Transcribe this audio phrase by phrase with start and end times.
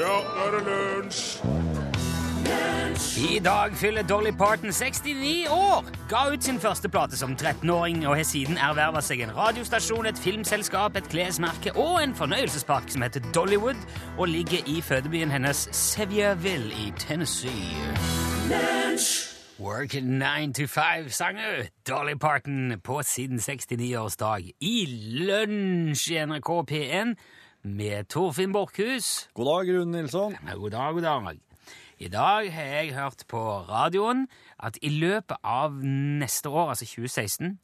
[0.00, 1.40] Ja, nå er det lunsj!
[3.20, 5.84] I dag fyller Dolly Parton 69 år.
[6.08, 10.18] Ga ut sin første plate som 13-åring og har siden erverva seg en radiostasjon, et
[10.18, 13.76] filmselskap, et klesmerke og en fornøyelsespark som heter Dollywood,
[14.16, 17.76] og ligger i fødebyen hennes Sevierville i Tennessee.
[19.60, 24.76] Working 9 to 5-sanger Dolly Parton på sin 69-årsdag i
[25.28, 27.14] lunsj i NRK P1
[27.62, 29.28] med Torfinn Borchhus.
[29.34, 30.36] God dag, Rune Nilsson.
[30.46, 31.40] Ja, God dag, god dag.
[32.00, 34.24] I dag har jeg hørt på radioen
[34.56, 37.58] at i løpet av neste år, altså 2016,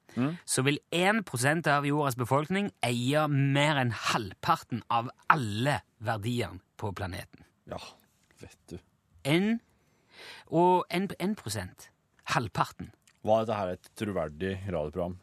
[0.44, 7.46] så vil 1% av jordas befolkning eie mer enn halvparten av alle verdiene på planeten.
[7.64, 7.80] Ja,
[8.40, 8.76] vet du.
[9.24, 9.60] En,
[10.52, 11.36] og en, en.
[12.36, 12.92] Halvparten.
[13.24, 15.16] Var dette her et troverdig radioprogram?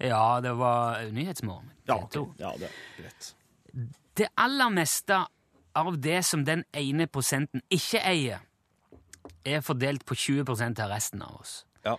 [0.00, 1.72] Ja, det var Nyhetsmorgen.
[1.88, 2.28] Ja, P2.
[2.40, 3.34] ja det er greit.
[4.20, 5.16] Det aller meste
[5.80, 8.42] av det som den ene prosenten ikke eier,
[9.46, 11.64] er fordelt på 20% av resten av oss.
[11.86, 11.94] Ja.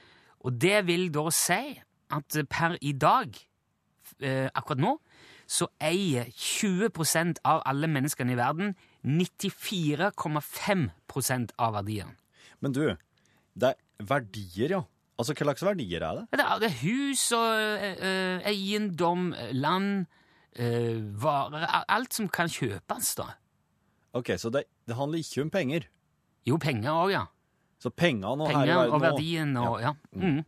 [0.45, 1.81] Og det vil da si
[2.13, 3.27] at per i dag,
[4.19, 4.99] eh, akkurat nå,
[5.49, 12.15] så eier 20% av alle menneskene i verden 94,5% av verdiene.
[12.61, 12.95] Men du,
[13.57, 14.83] det er verdier, ja.
[15.17, 16.25] Altså, hva slags verdier er det?
[16.37, 20.05] Det er, det er hus og eh, eh, eiendom, eh, land,
[20.59, 23.31] eh, varer Alt som kan kjøpes, da.
[24.17, 25.87] Ok, så det, det handler ikke om penger.
[26.47, 27.25] Jo, penger òg, ja.
[27.81, 29.93] Så pengene og her i Penger verden og verdien og ja.
[30.13, 30.41] Mm.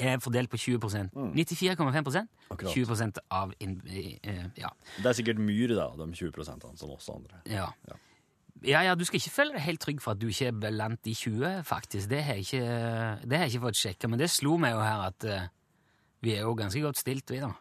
[0.00, 2.22] er fordelt på 20% 94,5
[2.54, 2.72] Akkurat.
[2.72, 4.70] 20 av eh, ja.
[4.96, 6.44] Det er sikkert myr, da, de 20
[6.78, 7.40] som oss andre.
[7.50, 7.68] Ja.
[7.88, 7.98] Ja.
[8.62, 11.04] ja, ja, du skal ikke føle deg helt trygg for at du ikke er blant
[11.04, 12.08] de 20, faktisk.
[12.10, 12.64] Det har jeg ikke,
[13.24, 15.46] det har jeg ikke fått sjekka, men det slo meg jo her at uh,
[16.24, 17.52] vi er jo ganske godt stilt, vi, da.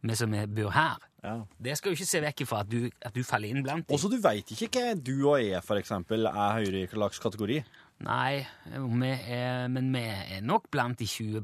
[0.00, 1.04] Vi som bor her.
[1.24, 1.34] Ja.
[1.58, 3.96] Det skal jo ikke se vekk fra at du, at du faller inn blant dem.
[3.96, 7.58] Også du veit ikke hva du og jeg, for eksempel, er høyere i hva kategori.
[8.06, 11.42] Nei, vi er, men vi er nok blant de 20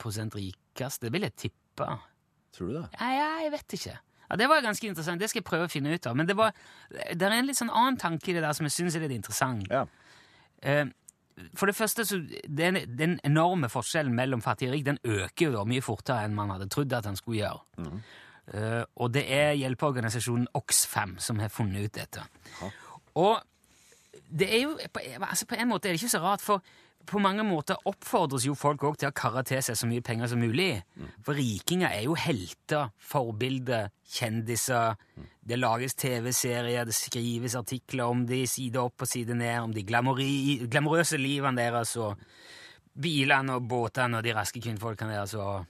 [0.00, 1.88] prosent rikeste, vil jeg tippe.
[2.56, 2.86] Tror du det?
[2.96, 3.98] Ja, ja, jeg vet ikke.
[4.26, 5.20] Ja, Det var ganske interessant.
[5.20, 6.16] Det skal jeg prøve å finne ut av.
[6.16, 6.56] Men det, var,
[6.90, 9.14] det er en litt sånn annen tanke i det der som jeg syns er litt
[9.14, 9.68] interessant.
[9.70, 9.84] Ja.
[10.64, 10.86] Eh,
[11.54, 12.16] For det første, så
[12.48, 16.54] den, den enorme forskjellen mellom fattig og rik den øker jo mye fortere enn man
[16.54, 17.90] hadde trodd at den skulle gjøre.
[18.54, 22.24] Eh, og det er hjelpeorganisasjonen Oxfam som har funnet ut dette.
[23.20, 23.36] Og
[24.26, 26.62] det er jo på, altså på en måte er det ikke så rart, for
[27.06, 30.30] på mange måter oppfordres jo folk også til å karre til seg så mye penger
[30.32, 30.82] som mulig.
[31.26, 34.96] For rikinger er jo helter, forbilder, kjendiser.
[35.46, 39.86] Det lages TV-serier, det skrives artikler om de side opp og side ned, om de
[39.86, 42.18] glamorøse livene deres og
[42.96, 45.34] bilene og båtene og de raske kvinnfolkene deres.
[45.34, 45.66] Og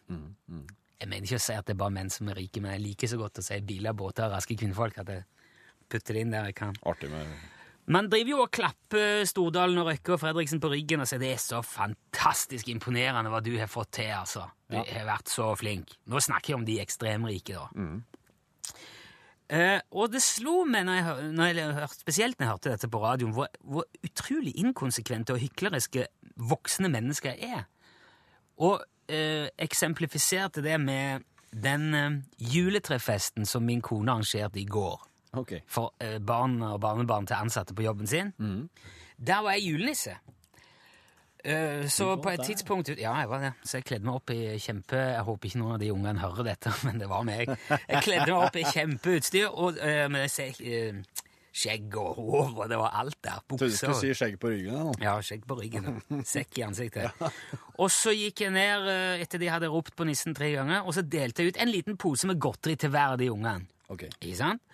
[0.96, 2.86] Jeg mener ikke å si at det er bare menn som er rike, men jeg
[2.86, 5.26] liker så godt å si biler, båter og raske kvinnfolk at jeg
[5.90, 6.78] putter det inn der jeg kan.
[6.88, 7.55] Artig med
[7.86, 11.30] Man driver jo og klapper Stordalen og Røkke og Fredriksen på ryggen og sier det
[11.36, 14.48] er så fantastisk imponerende hva du har fått til, altså.
[14.66, 15.94] Du har vært så flink.
[16.10, 17.86] Nå snakker jeg om de ekstremrike, da.
[19.46, 22.90] Eh, og det slo meg, når jeg, når jeg hørte, spesielt når jeg hørte dette
[22.90, 26.08] på radioen, hvor, hvor utrolig inkonsekvente og hykleriske
[26.50, 27.68] voksne mennesker er.
[28.66, 31.22] Og eh, eksemplifiserte det med
[31.54, 35.58] den eh, juletrefesten som min kone arrangerte i går Ok.
[35.66, 38.32] for eh, barn og barnebarn til ansatte på jobben sin.
[39.16, 40.16] Der var jeg julenisse.
[41.46, 43.52] Eh, så på et tidspunkt Ja, jeg var det.
[43.64, 46.48] Så jeg kledde meg opp i kjempe Jeg håper ikke noen av de ungene hører
[46.50, 47.52] dette, men det var meg.
[47.70, 50.98] Jeg kledde meg opp i kjempeutstyr og, eh, med eh,
[51.56, 53.38] skjegg og hår, og det var alt der.
[53.46, 53.70] Bukser.
[53.70, 54.74] du skulle si skjegg på ryggen.
[54.80, 54.98] Eller?
[55.06, 56.02] Ja, skjegg på ryggen.
[56.34, 57.24] Sekk i ansiktet.
[57.78, 60.98] Og så gikk jeg ned eh, etter de hadde ropt på nissen tre ganger, og
[60.98, 63.70] så delte jeg ut en liten pose med godteri til hver av de ungene.
[63.92, 64.08] Ok.
[64.18, 64.66] Ikke sant?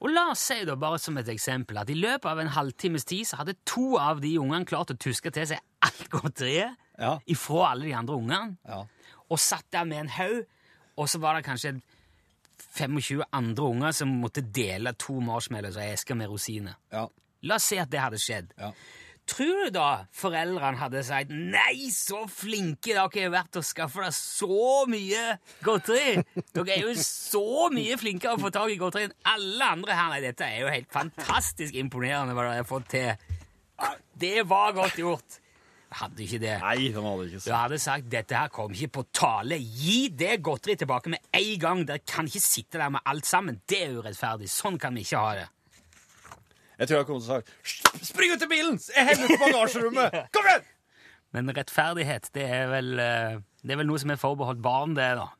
[0.00, 3.04] Og la oss si da bare som et eksempel at i løpet av en halvtimes
[3.08, 7.18] tid så hadde to av de ungene klart å tuske til seg alt godteriet Ja.
[7.28, 8.82] ifra alle de andre ungene, Ja.
[9.30, 10.44] og satt der med en haug,
[10.96, 11.74] og så var det kanskje
[12.76, 16.74] 25 andre unger som måtte dele to marshmallows og esker eske med rosiner.
[16.92, 17.06] Ja.
[17.42, 18.52] La oss si at det hadde skjedd.
[18.58, 18.70] Ja.
[19.26, 24.04] Tror du da foreldrene hadde sagt 'Nei, så flinke dere har vært til å skaffe
[24.04, 25.24] deg så mye
[25.66, 26.22] godteri'?
[26.54, 30.12] Dere er jo så mye flinkere å få tak i godteri enn alle andre her.
[30.14, 33.34] Nei, dette er jo helt fantastisk imponerende hva dere har fått til.
[34.16, 35.40] Det var godt gjort.
[35.96, 36.54] Hadde ikke det.
[36.60, 39.58] Nei, de hadde ikke Du hadde sagt 'dette her kom ikke på tale'.
[39.58, 41.84] Gi det godteriet tilbake med en gang.
[41.86, 43.60] Dere kan ikke sitte der med alt sammen.
[43.66, 44.48] Det er urettferdig.
[44.50, 45.48] Sånn kan vi ikke ha det.
[46.78, 48.80] Jeg tror jeg kommer til å si Spring ut til bilen!
[48.92, 50.16] Jeg henger ut på bagasjerommet!
[50.36, 50.66] Kom igjen!
[51.32, 55.16] Men rettferdighet, det er vel, eh, det er vel noe som er forbeholdt barn, det,
[55.16, 55.32] da.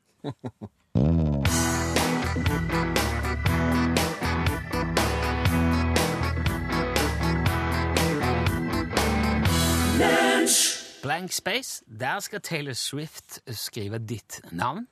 [11.05, 14.87] Blank Space, der skal Taylor Swift skrive ditt navn.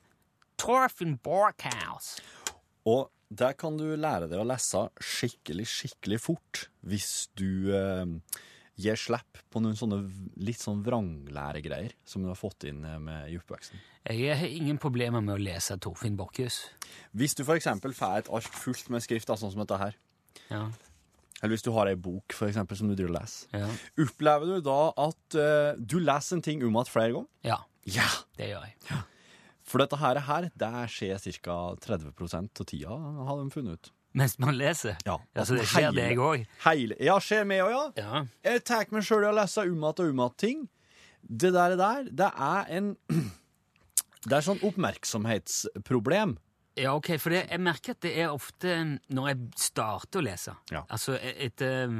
[0.58, 2.22] Torfinn Borkhouse.
[2.86, 8.04] Og der kan du lære deg å lese skikkelig, skikkelig fort hvis du eh,
[8.78, 9.98] gir slipp på noen sånne
[10.46, 13.80] litt sånn vranglæregreier som du har fått inn eh, med i oppveksten.
[14.06, 16.60] Jeg har ingen problemer med å lese Torfinn Borchhus.
[17.16, 19.96] Hvis du for eksempel får et ark fullt med skrift, sånn som dette her,
[20.52, 20.68] Ja,
[21.42, 23.66] eller hvis du har ei bok for eksempel, som du driver leser, ja.
[24.00, 27.28] opplever du da at uh, du leser en ting om igjen flere ganger?
[27.44, 28.06] ja, Ja!
[28.38, 29.02] det gjør jeg.
[29.66, 31.56] For dette her, her det skjer ca.
[31.82, 32.12] 30
[32.60, 32.96] av tida,
[33.28, 33.92] har de funnet ut.
[34.16, 34.94] Mens man leser.
[35.04, 36.46] Ja, Ja, så det skjer deg òg.
[37.02, 37.82] Ja, skjer meg òg, ja.
[38.00, 38.20] Ja.
[38.46, 40.62] Jeg tar meg sjøl i å lese om igjen og om igjen ting.
[41.26, 42.96] Det der, der, det er en
[44.26, 46.36] Det er sånn oppmerksomhetsproblem.
[46.76, 48.72] Ja, ok, for det, jeg merker at det er ofte
[49.14, 50.54] når jeg starter å lese.
[50.74, 50.82] Ja.
[50.92, 51.92] Altså e- etter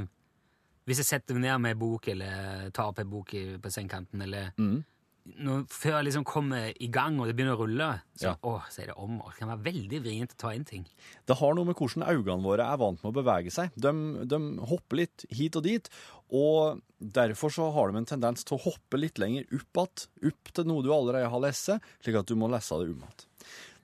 [0.86, 3.32] Hvis jeg setter meg ned med en bok, eller tar opp en bok
[3.62, 4.84] på sengekanten, eller Mm.
[5.26, 8.34] Når, Før jeg liksom kommer i gang og det begynner å rulle, så, Ja.
[8.46, 9.16] å, så er det om.
[9.20, 10.84] og Det kan være veldig vrient å ta inn ting.
[11.26, 13.70] Det har noe med hvordan øynene våre er vant med å bevege seg.
[13.74, 13.92] De,
[14.24, 14.40] de
[14.70, 15.90] hopper litt hit og dit,
[16.30, 20.52] og derfor så har de en tendens til å hoppe litt lenger opp igjen, opp
[20.54, 21.70] til noe du allerede har lest,
[22.02, 23.26] slik at du må lese det om igjen.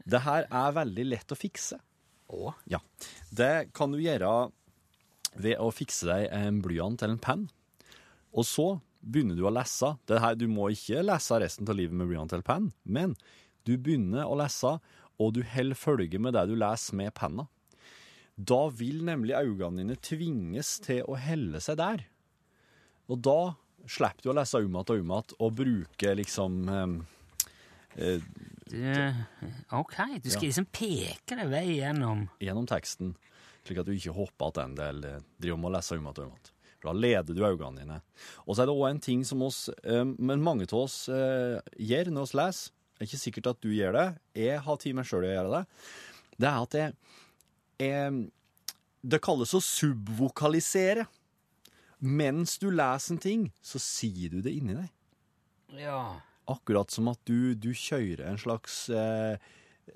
[0.06, 1.78] Det her er veldig lett å fikse.
[2.32, 2.54] Å?
[2.70, 2.78] Ja.
[3.30, 4.50] Det kan du gjøre
[5.36, 7.44] ved å fikse deg en blyant eller en penn.
[8.32, 8.66] Og så
[9.02, 9.94] begynner du å lese.
[10.08, 13.16] Det her, du må ikke lese resten av livet med blyant eller penn, men
[13.66, 14.78] du begynner å lese,
[15.20, 17.46] og du holder følge med det du leser med penna.
[18.36, 22.06] Da vil nemlig øynene dine tvinges til å helle seg der.
[23.12, 23.40] Og da
[23.90, 26.94] slipper du å lese om igjen og om igjen og bruke liksom eh,
[27.98, 28.30] eh,
[28.72, 28.96] Det,
[29.76, 33.12] ok, du skal liksom peke deg vei gjennom gjennom teksten,
[33.66, 36.12] slik at du ikke hopper at en del eh, driver med å lese om igjen
[36.12, 36.51] og om igjen.
[36.82, 37.98] For da leder du øynene dine.
[38.42, 41.60] Og så er det òg en ting som oss, eh, men mange av oss eh,
[41.78, 42.74] gjør når vi leser.
[42.92, 44.06] Det er ikke sikkert at du gjør det.
[44.38, 45.62] Jeg har tid meg sjøl å gjøre det.
[46.42, 46.94] Det er at jeg,
[47.82, 48.20] jeg
[49.02, 51.06] Det kalles å subvokalisere.
[52.02, 54.90] Mens du leser en ting, så sier du det inni deg.
[55.78, 56.18] Ja.
[56.50, 59.38] Akkurat som at du, du kjører en slags eh,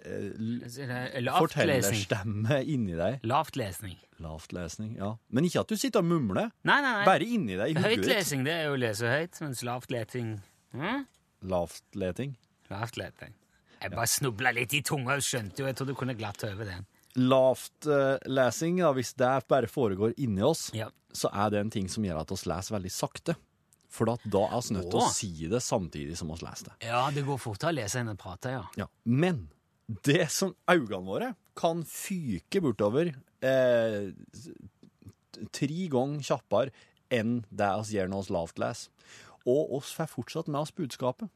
[0.04, 1.36] eh, l- Så det Lavtlesning.
[1.38, 3.20] fortellerstemme inni deg.
[3.24, 3.96] Lavtlesning.
[4.20, 5.12] Lavtlesning, ja.
[5.30, 6.50] Men ikke at du sitter og mumler.
[6.64, 7.04] Nei, nei, nei.
[7.04, 7.76] Bare inni deg.
[7.76, 10.40] Høytlesing det er jo å lese høyt, mens lavtlesing
[10.72, 11.06] hm?
[11.46, 12.36] Lavtleting.
[12.70, 13.34] Lavtlesing.
[13.82, 16.86] Jeg bare snubla litt i tunga skjønte jo, jeg trodde du kunne glatt over den.
[17.16, 20.88] Lavtlesing, da hvis det bare foregår inni oss, Ja.
[21.12, 23.36] så er det en ting som gjør at oss leser veldig sakte.
[23.88, 26.86] For da er vi nødt til å si det samtidig som vi leser det.
[26.88, 28.64] Ja, det går fortere å lese enn å prate, ja.
[28.76, 28.86] Ja.
[29.04, 29.48] Men
[29.86, 33.12] det som øynene våre kan fyke bortover
[33.44, 34.10] eh,
[35.54, 36.74] tre ganger kjappere
[37.14, 39.12] enn det vi gjør når vi lavt leser.
[39.46, 41.30] Og oss får fortsatt med oss budskapet.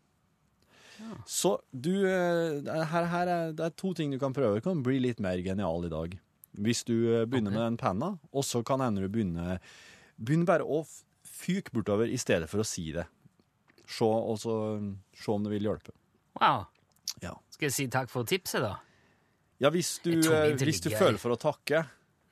[1.31, 4.58] Så du eh, her, her er, Det er to ting du kan prøve.
[4.58, 6.17] Du kan bli litt mer genial i dag.
[6.61, 7.56] Hvis du eh, begynner okay.
[7.56, 9.61] med den penna, og så kan hende du begynne
[10.20, 10.82] Begynn bare å
[11.25, 13.06] fyke bortover i stedet for å si det.
[13.88, 14.55] Se, og så,
[15.17, 15.94] se om det vil hjelpe.
[16.37, 16.67] Wow.
[17.25, 17.32] Ja.
[17.61, 18.79] Skal jeg si takk for tipset, da?
[19.61, 21.83] Ja, hvis du, eh, hvis du føler for å takke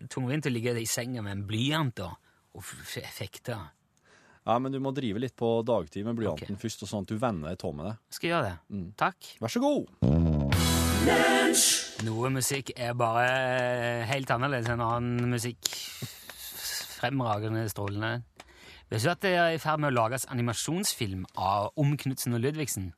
[0.08, 2.06] Tungvint å ligge i senga med en blyant da,
[2.56, 3.58] og fekte.
[4.46, 7.18] Ja, men du må drive litt på dagtid med blyanten først, og sånn at du
[7.20, 7.92] venner deg av med det.
[8.16, 8.56] Skal jeg gjøre det.
[8.72, 8.86] Mm.
[9.02, 9.28] Takk.
[9.42, 9.90] Vær så god!
[12.06, 13.26] Noe musikk er bare
[14.08, 15.68] helt annerledes enn annen musikk.
[17.02, 18.22] Fremragende strålende.
[18.88, 22.46] Vet du at det er i ferd med å lages animasjonsfilm av, om Knutsen og
[22.46, 22.94] Ludvigsen?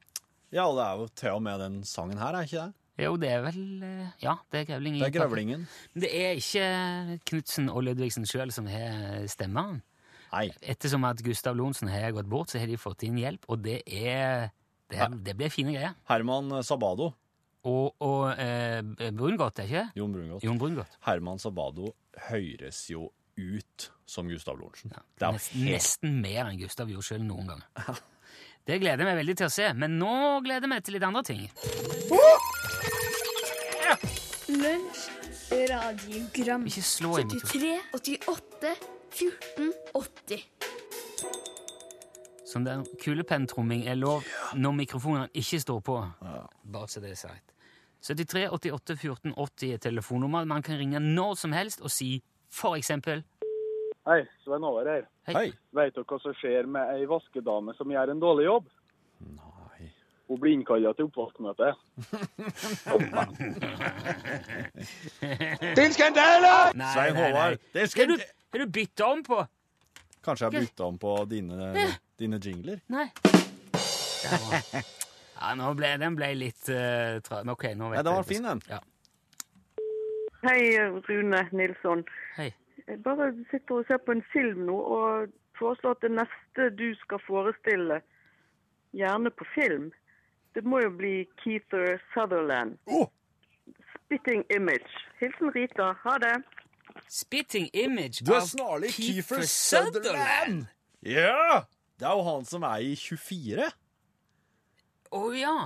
[0.52, 2.75] Ja, og det er jo til og med den sangen her, er ikke det?
[3.00, 4.99] Jo, det er vel eh, Ja, det er grevling.
[5.00, 5.62] Det er grevlingen.
[5.95, 9.78] Men Det er ikke Knutsen og Ludvigsen sjøl som har stemmen.
[10.30, 10.49] Nei.
[10.62, 13.80] Ettersom at Gustav Lorentzen har gått bort, så har de fått inn hjelp, og det
[13.87, 14.50] er
[14.90, 15.95] Det, er, det blir fine greier.
[16.11, 17.12] Herman Sabado.
[17.62, 18.80] Og, og eh,
[19.14, 20.00] Brungot, er ikke det?
[20.00, 20.45] Jon Brungot.
[20.45, 20.95] Jon Brungot.
[21.07, 21.92] Herman Sabado
[22.28, 24.92] høres jo ut som Gustav Lorentzen.
[24.92, 27.62] Er Nesten, helt nesten mer enn Gustav gjorde sjøl noen gang.
[28.70, 31.02] Det gleder jeg meg veldig til å se, men nå gleder jeg meg til litt
[31.02, 31.40] andre ting.
[34.60, 35.00] Lunsj,
[35.72, 38.70] radiogram Ikke slå i 73, 88,
[39.18, 40.44] 14, 80
[42.46, 44.22] Sånn der kulepenntromming er lov
[44.54, 45.98] når mikrofonene ikke står på.
[46.62, 47.50] Bare så det er sagt.
[48.06, 50.46] 73 88 14 80 er telefonnummer.
[50.46, 52.20] Man kan ringe når som helst og si
[52.54, 53.26] for eksempel
[54.09, 55.04] Hei, Svein Håvard her.
[55.28, 55.50] Hei.
[55.76, 58.69] Vet dere hva som skjer med ei vaskedame som gjør en dårlig jobb?
[59.37, 59.90] Nei.
[60.30, 61.69] Hun blir innkalla til oppvaskmøte.
[65.71, 67.16] Nei, Svein nei, nei.
[67.19, 68.16] Håvard, det skal du,
[68.52, 69.40] har du bytta om på?
[70.25, 71.71] Kanskje jeg har bytta om på dine,
[72.21, 72.80] dine jingler?
[72.92, 73.07] Nei.
[75.40, 77.40] Ja, nå ble, den ble litt uh, tra...
[77.49, 78.61] Ok, nå vet Nei, den var jeg- fin, den.
[78.69, 78.80] Ja.
[80.40, 80.61] Hei,
[81.09, 82.02] Rune Nilsson.
[82.38, 82.50] Hei.
[82.88, 86.88] Jeg bare sitter og ser på en film nå, og foreslår at det neste du
[87.02, 88.00] skal forestille,
[88.96, 89.90] gjerne på film,
[90.54, 92.78] det må jo bli Keither Sutherland.
[92.87, 93.06] Oh!
[93.94, 94.90] Spitting Image.
[95.20, 95.92] Hilsen Rita.
[96.02, 96.37] Ha det.
[97.08, 100.66] Spitting image Du er av snarlig Keither Kiefer Sutherland!
[101.02, 101.64] Ja!
[102.00, 103.66] Det er jo han som er i 24.
[105.10, 105.56] Å ja.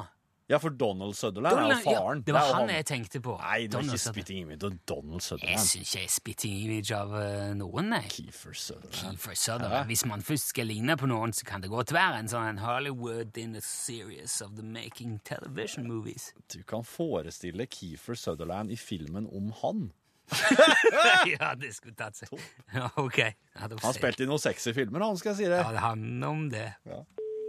[0.49, 2.19] Ja, for Donald Sutherland er jo faren.
[2.21, 3.37] Ja, det var det han, han jeg tenkte på.
[3.41, 4.65] Nei, det Donald ikke spitting image.
[4.69, 5.55] av Donald Sutherland.
[5.55, 8.03] Jeg syns ikke jeg er spitting image av eh, noen, nei.
[8.13, 8.99] Kiefer Sutherland.
[8.99, 9.89] Kiefer Sutherland.
[9.89, 13.41] Hvis man først skal ligne på noen, så kan det godt være en sånn Hollywood
[13.41, 16.35] in a series of the making television movies.
[16.53, 19.87] Du kan forestille Kiefer Sutherland i filmen om han.
[21.35, 22.29] ja, det skulle tatt seg.
[22.73, 23.19] Ja, ok.
[23.25, 25.61] Ja, Han spilte i noen sexy filmer, han, skal jeg si det.
[25.65, 26.69] Ja, det handler om det.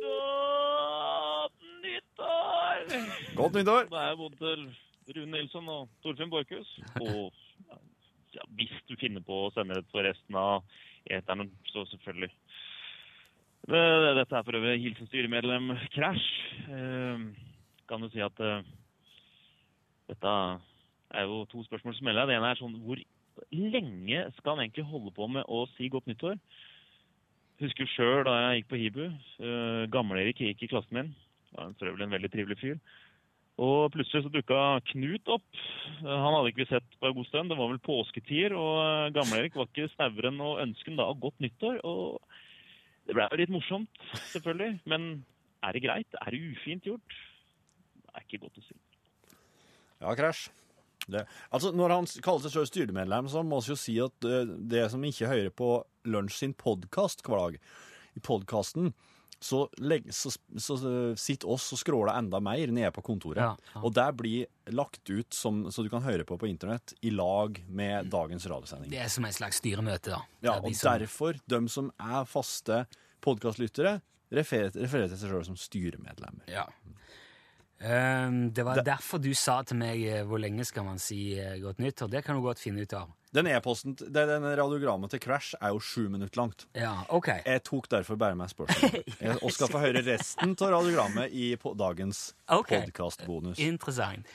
[0.05, 3.23] Godt nyttår!
[3.35, 3.89] Godt nyttår!
[3.91, 4.61] Det er både til
[5.15, 6.69] Rune Nilsson og Torfinn Borchhus.
[7.03, 7.33] Og
[8.35, 10.63] ja, hvis du finner på å sende det for resten av
[11.11, 12.31] eteren, så selvfølgelig.
[13.65, 13.83] Det,
[14.21, 16.29] dette er for øvrig hilsen styremedlem Crash.
[16.69, 17.25] Eh,
[17.89, 18.63] kan du si at eh,
[20.13, 20.35] dette
[21.11, 22.29] er jo to spørsmål som melder.
[22.29, 23.01] Det ene er sånn Hvor
[23.51, 26.39] lenge skal han egentlig holde på med å si godt nyttår?
[27.59, 29.05] Husker sjøl da jeg gikk på Hibu.
[29.39, 31.11] Uh, Gamle-Erik gikk i klassen min.
[31.55, 32.79] Var for øvrig en veldig trivelig fyr.
[33.61, 35.45] Og plutselig så dukka Knut opp.
[36.01, 37.51] Eh, han hadde ikke vi sett på en god stund.
[37.51, 41.07] Det var vel påsketider, og eh, Gamle-Erik var ikke snauere enn å ønske ham da
[41.23, 41.79] godt nyttår.
[41.87, 42.19] Og
[43.07, 44.81] det ble jo litt morsomt, selvfølgelig.
[44.91, 45.07] Men
[45.63, 46.19] er det greit?
[46.19, 47.17] Er det ufint gjort?
[48.01, 48.77] Det er ikke godt å si.
[50.03, 50.45] Ja, krasj.
[51.05, 54.87] Altså, når han kaller seg selv styremedlem, så må vi jo si at eh, det
[54.91, 55.73] som ikke hører på
[56.09, 57.59] Lunsj sin podkast hver dag,
[58.15, 58.91] i podkasten
[59.45, 60.75] så, legg- så, så,
[61.19, 63.41] sitter oss og skråler enda mer nede på kontoret.
[63.43, 63.81] Ja, ja.
[63.85, 67.59] Og det blir lagt ut som, så du kan høre på på internett i lag
[67.69, 68.89] med dagens radiosending.
[68.93, 70.21] Det er som et slags styremøte, da.
[70.41, 72.85] Ja, og som- derfor, de som er faste
[73.25, 73.99] podkastlyttere,
[74.33, 76.49] refererer, refererer til seg sjøl som styremedlemmer.
[76.49, 76.65] Ja.
[77.75, 81.81] Um, det var derfor du sa til meg eh, hvor lenge skal man si godt
[81.83, 83.11] nytt?' og Det kan du godt finne ut av.
[83.35, 86.67] Den e-posten, den radiogrammet til Crash er jo sju minutter langt.
[86.77, 87.27] Ja, ok.
[87.45, 89.09] Jeg tok derfor bare med spørsmålet.
[89.43, 92.71] Og skal få høre resten av radiogrammet i dagens Ok.
[92.71, 93.59] podkastbonus.
[93.59, 94.29] Interessant.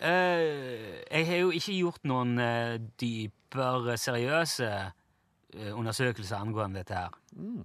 [0.00, 7.18] Eh, jeg har jo ikke gjort noen uh, dypere, seriøse uh, undersøkelser angående dette her.
[7.34, 7.64] Mm.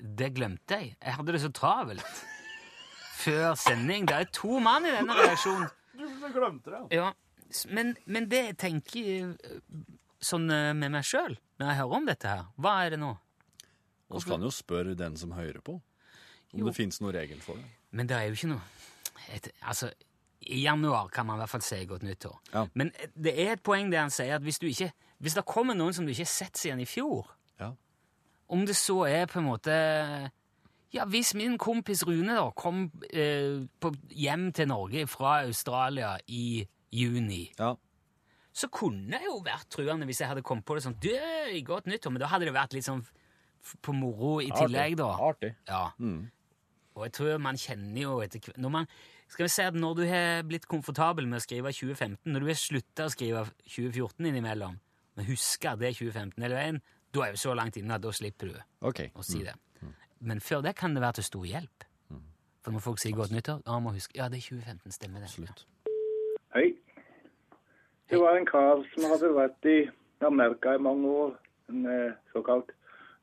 [0.00, 0.94] Det glemte jeg.
[1.00, 2.22] Jeg hadde det så travelt
[3.24, 4.08] før sending.
[4.08, 5.70] Det er to mann i denne reaksjonen.
[6.00, 9.32] Du glemte det, Ja, Ja, men, men det jeg tenker
[10.20, 13.10] sånn eh, med meg sjøl når jeg hører om dette her, hva er det nå?
[14.10, 15.74] Vi kan jo spørre den som hører på,
[16.52, 16.66] om Jo.
[16.66, 17.64] det fins noen regel for det.
[17.94, 18.62] Men det er jo ikke noe
[19.34, 19.90] et, Altså,
[20.40, 22.38] i januar kan man i hvert fall si godt nyttår.
[22.54, 22.64] Ja.
[22.74, 25.44] Men eh, det er et poeng det han sier, at hvis du ikke Hvis det
[25.44, 27.28] kommer noen som du ikke har sett siden i fjor,
[27.60, 27.74] Ja.
[28.48, 29.74] om det så er på en måte
[30.92, 36.66] Ja, hvis min kompis Rune da kom eh, på, hjem til Norge fra Australia i
[36.90, 37.74] juni, ja.
[38.52, 41.10] Så kunne jeg jo vært truende hvis jeg hadde kommet på det sånn Du,
[41.66, 43.04] godt nyttår, men da hadde det vært litt sånn
[43.84, 45.10] på moro i tillegg, da.
[45.20, 45.52] Artig.
[45.68, 45.90] Ja.
[46.00, 46.30] Mm.
[46.96, 48.88] Og jeg tror man kjenner jo etter hvert når man,
[49.30, 52.58] Skal vi si når du har blitt komfortabel med å skrive 2015, når du har
[52.58, 54.80] slutta å skrive 2014 innimellom,
[55.14, 56.80] men husker det er 2015 hele veien,
[57.14, 59.12] da er jo så langt inne at da slipper du okay.
[59.14, 59.54] å si det.
[60.20, 61.86] Men før det kan det være til stor hjelp.
[62.60, 65.30] For når folk sier godt nyttår, ja, må huske, ja, det er 2015, stemmer det.
[65.30, 65.62] Absolutt.
[65.64, 65.79] Hei.
[68.10, 69.76] Det var en kar som hadde vært i
[70.26, 71.34] Amerika i mange år.
[71.70, 72.72] En eh, såkalt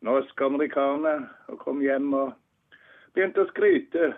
[0.08, 1.25] norsk-amerikaner.
[1.51, 2.32] Og kom hjem og
[3.12, 4.13] begynte å skryte,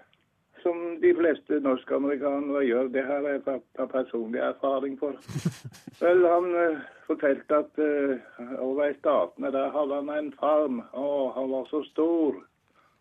[0.62, 2.94] som de fleste norsk-amerikanere gjør.
[2.94, 5.18] Det er jeg personlig erfaring for.
[6.04, 10.84] Vel, han eh, fortalte at eh, over i statene der hadde han en farm.
[10.94, 12.44] Å, han var så stor.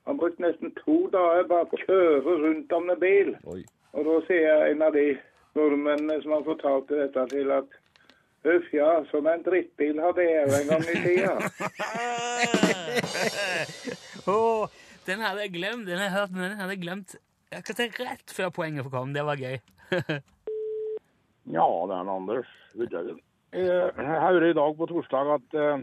[0.08, 3.34] Han brukte nesten to dager bare på å kjøre rundt om med bil.
[3.44, 3.60] Oi.
[3.92, 5.10] Og da sier jeg en av de
[5.56, 7.78] nordmennene som har fortalt dette til at
[8.48, 11.32] Uff, ja, som en drittbil hadde jeg en gang i tida.
[14.30, 14.70] oh,
[15.08, 17.16] den hadde jeg glemt, den hadde jeg hørt, men den hadde jeg glemt
[17.48, 19.14] jeg kan si rett før poenget kom.
[19.16, 19.60] Det var gøy.
[21.48, 25.80] Ja, det er Anders Jeg hører i dag på torsdag at uh,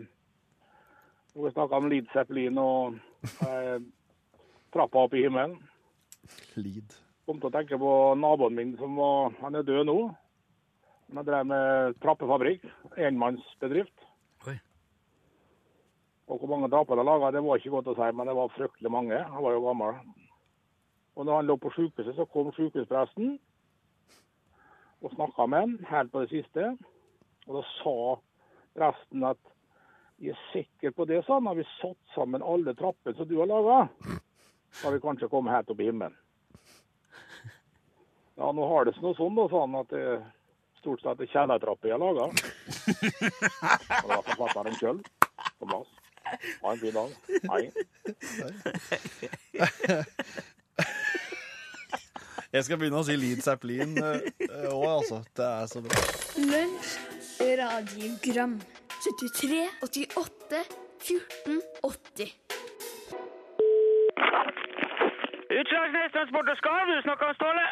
[1.34, 3.00] vi snakka om Lid Zeppelin og
[3.41, 3.79] uh,
[4.75, 5.57] trappa opp i himmelen.
[6.53, 6.93] Lead.
[7.25, 7.91] Kom til å tenke på
[8.22, 9.98] naboen min som var Han er død nå.
[11.15, 12.65] Han drev med trappefabrikk.
[13.01, 14.05] Enmannsbedrift.
[14.50, 14.53] Oi.
[16.29, 18.53] Og hvor mange trapper de laga, det var ikke godt å si, men det var
[18.53, 19.17] fryktelig mange.
[19.17, 19.98] Han var jo gammel.
[21.15, 23.38] Og når han lå på sykehuset, så kom sykehuspresten
[25.05, 26.72] og snakka med han helt på det siste.
[27.46, 27.96] Og da sa
[28.77, 29.41] presten at
[30.22, 31.50] jeg er sikker på det, sa han.
[31.50, 33.86] Har vi satt sammen alle trappene som du har laga,
[34.84, 36.17] har vi kanskje kommet helt opp i himmelen.
[38.36, 40.06] Ja, nå har det seg noe sånn, da, sa han, at det
[40.82, 42.30] stort sett er kjellertrapper jeg lager.
[44.04, 45.00] Og da forfatteren sjøl
[45.60, 45.89] på plass.
[46.25, 47.10] Ha en fin dag.
[47.54, 47.63] Hei.
[52.56, 55.22] Jeg skal begynne å si Lead Zeppelin òg, altså.
[55.36, 56.04] Det er så bra.
[56.39, 56.92] Lunsj,
[57.62, 58.60] radiogram
[59.00, 60.63] 73, 88,
[61.08, 62.75] 14, 80
[65.55, 67.65] Utslagsnes Transport og Skarv, du snakker om Ståle?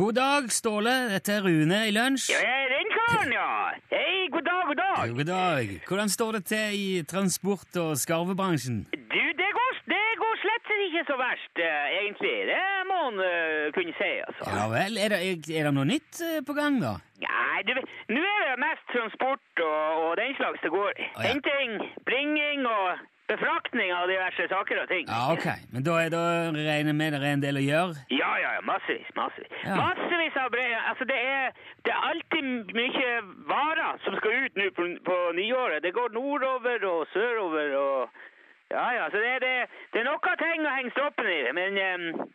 [0.00, 0.94] God dag, Ståle.
[1.12, 2.32] Dette er Rune i lunsj.
[2.34, 3.50] Ja, jeg er den karen, ja.
[3.92, 5.12] Hei, god dag, god dag.
[5.18, 5.70] God dag.
[5.88, 8.80] Hvordan står det til i transport- og skarvebransjen?
[9.14, 12.34] Du, det går, det går slett ikke så verst, eh, egentlig.
[12.50, 14.42] Det må en uh, kunne si, altså.
[14.56, 14.98] Ja vel.
[15.04, 15.20] Er det,
[15.58, 16.96] er det noe nytt eh, på gang, da?
[17.22, 20.90] Nei, du, vet, nå er det mest transport og, og den slags det går.
[20.90, 21.28] Å, ja.
[21.28, 21.78] Henting,
[22.08, 25.04] bringing og befraktning av diverse saker og ting.
[25.08, 25.46] Ja, ok.
[25.74, 26.22] Men da, er, da
[26.54, 28.04] regner jeg med det er en del å gjøre?
[28.14, 29.52] Ja, ja, ja, massevis, massevis.
[29.66, 29.76] Ja.
[29.82, 30.72] Massevis av brev.
[30.92, 31.52] Altså, det er,
[31.84, 33.10] det er alltid mye
[33.50, 35.84] varer som skal ut nå på, på nyåret.
[35.84, 38.24] Det går nordover og sørover og
[38.68, 39.52] Ja, ja, så det, er- det,
[39.94, 41.38] det er noe ting å henge stoppen i.
[41.56, 42.26] Men um,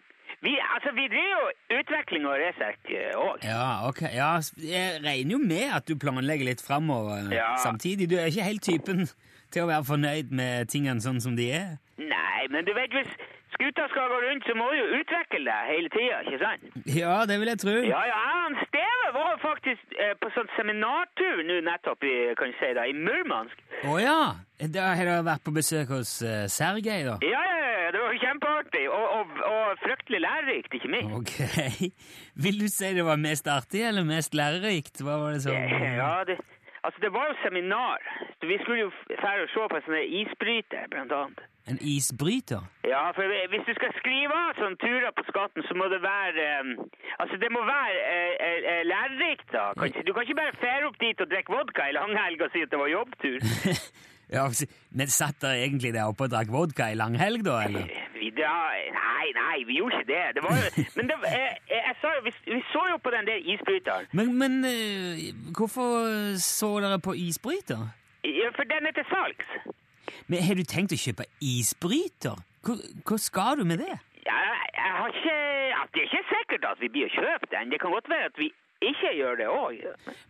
[0.41, 2.89] vi, altså, vi driver jo utvikling og research
[3.21, 3.43] òg.
[3.45, 4.01] Ja, ok.
[4.15, 7.51] Ja, jeg regner jo med at du planlegger litt framover Ja.
[7.61, 8.09] samtidig.
[8.09, 9.05] Du er ikke helt typen
[9.53, 11.77] til å være fornøyd med tingene sånn som de er.
[12.01, 13.11] Nei, men du vet, hvis
[13.53, 16.63] skuta skal gå rundt, så må du jo utvikle deg hele tida, ikke sant?
[16.89, 17.75] Ja, det vil jeg tro.
[17.85, 22.59] Ja, ja, han Steve var faktisk eh, på sånn seminartur nå nettopp i, kan jeg
[22.59, 23.61] si da, i Murmansk.
[23.89, 24.19] Å ja!
[24.73, 27.17] Da har du vært på besøk hos eh, Sergej, da?
[27.25, 31.15] Ja, ja, ja, det var kjempeartig, og, og, og fryktelig lærerikt, ikke minst.
[31.19, 31.91] Ok.
[32.47, 35.03] Vil du si det var mest artig eller mest lærerikt?
[35.03, 36.39] Hva var det som Ja, det,
[36.85, 37.99] altså det var jo seminar,
[38.51, 38.91] vi skulle jo
[39.23, 41.43] fære og se på en sånn isbryter, blant annet.
[41.71, 42.63] En isbryter?
[42.83, 46.47] Ja, for hvis du skal skrive av sånne turer på skatten, så må det være
[46.59, 46.73] um,
[47.21, 48.33] Altså, det må være uh,
[48.73, 49.69] eh, lærerikt, da.
[49.79, 50.03] Kanskje.
[50.03, 52.73] Du kan ikke bare fære opp dit og drikke vodka i langhelg og si at
[52.73, 53.39] det var jobbtur.
[54.33, 54.47] Ja,
[54.89, 57.91] Men satt dere egentlig der oppe og drakk vodka i langhelg, da, eller?
[58.23, 58.55] Vi dra...
[58.95, 60.23] Nei, nei, vi gjorde ikke det.
[60.35, 60.67] det var jo...
[60.97, 64.07] Men det, jeg, jeg, jeg sa jo, vi, vi så jo på den der isbryteren.
[64.19, 65.25] Men, men eh,
[65.57, 65.89] hvorfor
[66.39, 67.83] så dere på isbryter?
[68.23, 69.49] Ja, for den er til salgs.
[70.27, 72.39] Men Har du tenkt å kjøpe isbryter?
[72.63, 73.95] Hva, hva skal du med det?
[74.29, 75.37] Ja, jeg, jeg har ikke...
[75.93, 77.75] Det er ikke sikkert at vi blir å kjøpe den.
[77.75, 78.53] Det kan godt være at vi
[78.89, 79.81] ikke gjør det òg.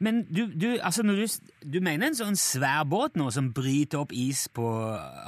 [0.03, 1.25] Men du, du, altså du,
[1.73, 4.67] du mener en sånn svær båt nå som bryter opp is på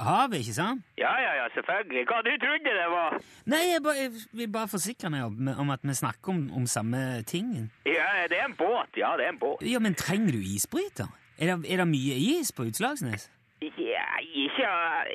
[0.06, 0.86] havet, ikke sant?
[1.00, 2.06] Ja, ja, ja, selvfølgelig.
[2.10, 3.20] Hva du trodde det var?
[3.52, 6.66] Nei, jeg, bare, jeg vil bare forsikre meg om, om at vi snakker om, om
[6.70, 7.54] samme ting.
[7.88, 8.96] Ja, det er en båt.
[8.96, 9.64] Ja, det er en båt.
[9.66, 11.10] Ja, men trenger du isbryter?
[11.38, 13.30] Er det, er det mye is på Utslagsnes?
[13.62, 14.68] Ja, ikke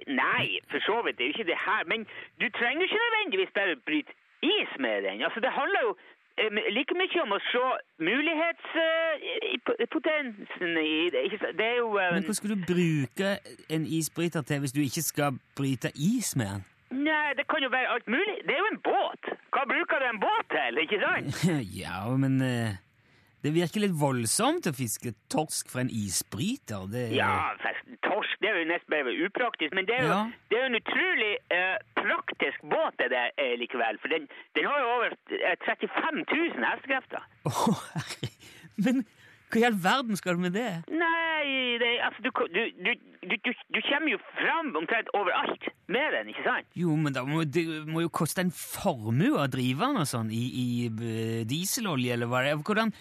[0.07, 1.17] Nei, for så vidt.
[1.17, 1.83] Det er jo ikke det her.
[1.91, 2.05] Men
[2.41, 5.21] du trenger ikke nødvendigvis bare bryte is med den.
[5.25, 5.91] Altså, det handler jo
[6.49, 7.61] like mye om å se
[8.01, 11.21] mulighetspotensen i det.
[11.57, 13.27] Det er jo eh, Men hva skal du bruke
[13.69, 16.61] en isbryter til hvis du ikke skal bryte is med den?
[16.91, 18.37] Nei, det kan jo være alt mulig.
[18.43, 19.23] Det er jo en båt.
[19.55, 21.27] Hva bruker du en båt til, ikke sant?
[21.83, 22.71] ja, men eh,
[23.41, 26.81] det virker litt voldsomt å fiske torsk fra en isbryter.
[26.91, 27.55] Det, Ja,
[28.05, 30.21] torsk er jo nesten bare upraktisk, men det er jo, Ja.
[30.49, 33.99] det er jo en utrolig eh, praktisk båt det der eh, likevel.
[34.03, 37.25] For den, den har jo over eh, 35 000 hestekrefter.
[37.49, 38.31] Oh, herre.
[38.85, 39.03] Men
[39.51, 40.69] hva i all verden skal du med det?
[40.87, 41.20] Nei,
[42.07, 42.91] altså, du, du, du,
[43.29, 46.67] du, du, du kommer jo fram omtrent overalt med den, ikke sant?
[46.77, 50.29] Jo, men da må, det må jo koste en formue å drive den og sånn,
[50.33, 52.61] i, i eh, dieselolje eller hva det er.
[52.65, 52.93] Hvordan,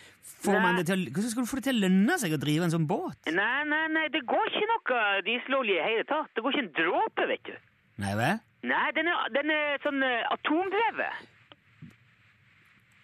[0.45, 2.41] får man det til, å- hvordan skal du få det til å lønne seg å
[2.45, 3.19] drive en sånn båt?
[3.33, 6.31] Nei, nei, nei, det går ikke noe dieselolje i hele tatt.
[6.35, 7.55] Det går ikke en dråpe, vet du.
[8.05, 8.41] Nei vel?
[8.71, 11.29] Nei, den er, den er sånn eh, atomdrevet.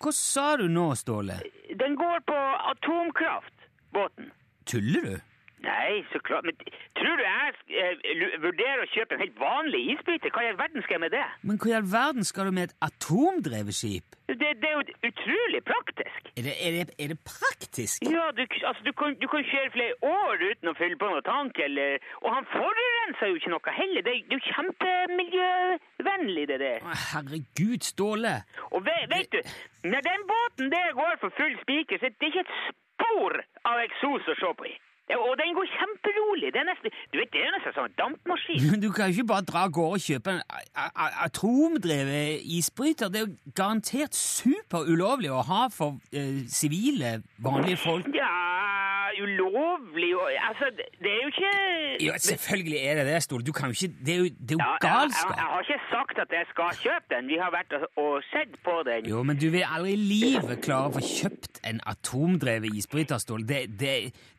[0.02, 1.38] Hva sa du nå, Ståle?
[1.80, 2.36] Den går på
[2.72, 3.54] atomkraft,
[3.96, 4.28] båten.
[4.68, 5.14] Tuller du?
[5.64, 6.44] Nei, så klart.
[6.44, 6.54] Men
[6.98, 10.30] tror du jeg eh, vurderer å kjøpe en helt vanlig isbryter?
[10.34, 11.24] Hva i all verden skal jeg med det?
[11.48, 14.18] Men hva i all verden skal du med et atomdrevet skip?
[14.28, 16.28] Det, det er jo utrolig praktisk.
[16.36, 18.04] Er det, er det, er det praktisk?
[18.04, 21.24] Ja, du, altså, du, kan, du kan kjøre flere år uten å fylle på noe
[21.26, 24.04] tank, eller Og han forurenser jo ikke noe heller.
[24.06, 26.80] Det, er- er jo kjempemiljøvennlig, det der.
[26.84, 28.34] Å, Herregud, Ståle!
[28.72, 29.40] Og vet, vet du,
[29.92, 33.38] når den båten der går for full spiker, så er det ikke et spor
[33.70, 34.74] av eksos å se på i.
[35.14, 36.48] Og den går kjemperolig.
[36.54, 38.64] Det er nesten, du vet, det er nesten som en dampmaskin.
[38.72, 40.42] Men du kan jo ikke bare dra av gårde og kjøpe en
[41.26, 43.12] atomdrevet isbryter.
[43.12, 48.10] Det er jo garantert superulovlig å ha for eh, sivile, vanlige folk.
[48.18, 48.32] Ja,
[49.24, 51.52] ulovlig og Altså, det det er jo ikke
[52.06, 53.44] Ja, selvfølgelig er det det, Ståle.
[53.48, 55.30] Du kan jo ikke Det er jo, det er Ja, galskap.
[55.30, 57.28] jeg, jeg, jeg har ikke sagt at jeg skal kjøpe den.
[57.32, 59.10] Vi har vært og, og sett på den.
[59.12, 63.46] Jo, men du vil aldri i livet klare å få kjøpt en atomdrevet isbryter, Ståle.
[63.46, 63.94] Det, det,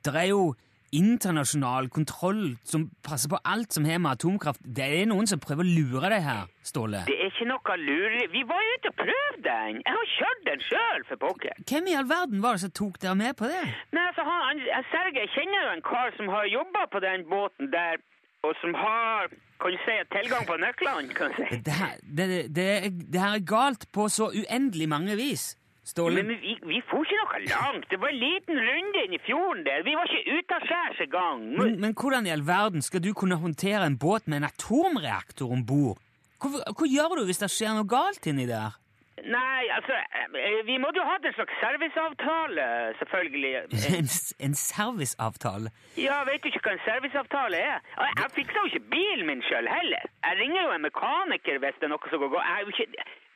[0.06, 0.56] det er jo
[0.96, 4.62] internasjonal kontroll som passer på alt som har med atomkraft.
[4.64, 7.04] Det er noen som prøver å lure deg her, Ståle.
[7.08, 8.24] Det er ikke noe lure...
[8.32, 9.82] Vi var jo ute og prøvde den.
[9.86, 11.56] Jeg har kjørt den sjøl, for pokker.
[11.72, 13.64] Hvem i all verden var det som tok dere med på det?
[13.96, 18.02] Nei, altså, han, Sergej, kjenner jo en kar som har jobba på den båten der,
[18.46, 19.32] og som har
[19.62, 21.14] kan du si, tilgang på nøklene.
[21.18, 21.62] kan du si.
[21.66, 22.68] Det her, det, det,
[23.14, 25.56] det her er galt på så uendelig mange vis.
[25.88, 26.28] Stålen.
[26.28, 27.86] Men vi, vi for ikke noe langt.
[27.90, 29.86] Det var en liten runde inn i fjorden der.
[29.88, 31.46] Vi var ikke utaskjærs engang.
[31.56, 35.54] men, men hvordan i all verden skal du kunne håndtere en båt med en atomreaktor
[35.56, 36.02] om bord?
[36.44, 38.76] Hva, hva gjør du hvis det skjer noe galt inni der?
[39.26, 39.94] Nei, altså
[40.38, 42.66] eh, Vi måtte jo ha en slags serviceavtale,
[43.00, 43.54] selvfølgelig.
[44.00, 44.10] En,
[44.46, 45.72] en serviceavtale?
[45.98, 47.80] Ja, vet du ikke hva en serviceavtale er?
[47.98, 50.06] Jeg, Jeg fiksa jo ikke bilen min sjøl heller.
[50.28, 52.78] Jeg ringer jo en mekaniker hvis det er noe som går galt.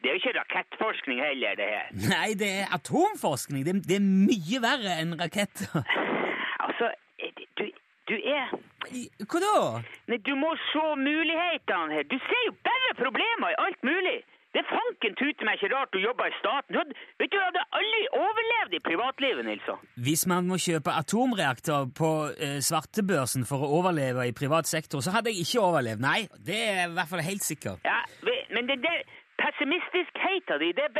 [0.01, 1.87] Det er jo ikke rakettforskning heller, det her.
[2.13, 3.65] Nei, det er atomforskning.
[3.65, 5.81] Det, det er mye verre enn raketter.
[6.61, 6.91] Altså,
[7.57, 7.63] du,
[8.09, 8.51] du er
[9.25, 9.55] Hva da?
[10.11, 12.05] Nei, du må se mulighetene her.
[12.05, 14.19] Du ser jo bare problemer i alt mulig.
[14.51, 16.75] Det fanken tute meg ikke rart du jobber i staten.
[16.75, 19.79] Du hadde, vet du, du hadde aldri overlevd i privatlivet, Nilsson.
[20.07, 25.15] Hvis man må kjøpe atomreaktor på eh, svartebørsen for å overleve i privat sektor, så
[25.15, 26.03] hadde jeg ikke overlevd.
[26.03, 27.87] Nei, det er i hvert fall helt sikkert.
[27.87, 28.01] Ja,
[28.51, 28.99] men det der
[29.41, 30.91] pessimistiskheten din, det er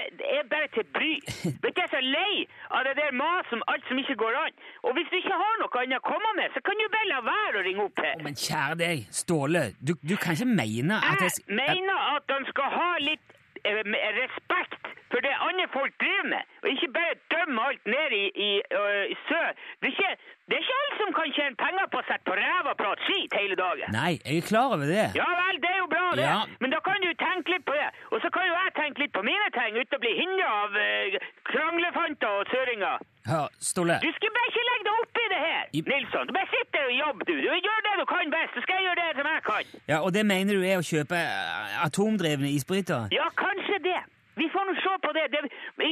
[0.41, 1.11] det bare til bry.
[1.63, 2.35] Vet du, jeg er så lei
[2.75, 4.55] av det der maset om alt som ikke går an.
[4.87, 7.19] Og hvis du ikke har noe annet å komme med, så kan du bare la
[7.27, 8.15] være å ringe opp her.
[8.25, 12.47] Men kjære deg, Ståle, du, du kan ikke mene at jeg Jeg mener at han
[12.49, 14.80] skal ha litt respekt
[15.11, 19.03] for det andre folk driver med, og ikke bare dømme alt ned i, i, øh,
[19.13, 19.41] i sø.
[19.81, 20.11] Det er, ikke,
[20.47, 23.03] det er ikke alle som kan tjene penger på å sette på ræva og prate
[23.07, 23.87] skit hele dagen.
[23.97, 25.07] Nei, jeg er klar over det.
[25.19, 26.27] Ja vel, det er jo bra, det.
[26.31, 26.39] Ja.
[26.63, 27.89] Men da kan du tenke litt på det.
[28.13, 30.77] Og så kan jo jeg tenke litt på mine ting, uten å bli hindra av
[30.79, 31.17] uh,
[31.51, 33.03] kranglefanter og søringer.
[33.31, 33.97] Hør, Ståle.
[34.01, 36.25] Du skal bare ikke legge deg opp i det her, I- Nilsson.
[36.29, 37.33] Du bare sitter og jobber, du.
[37.45, 37.49] du.
[37.67, 39.75] Gjør det du kan best, så skal jeg gjøre det som jeg kan.
[39.91, 43.11] Ja, Og det mener du er å kjøpe eh, atomdrevne isbrytere?
[43.13, 43.99] Ja, kanskje det.
[44.41, 45.25] Vi får nå se på det.
[45.33, 45.41] det.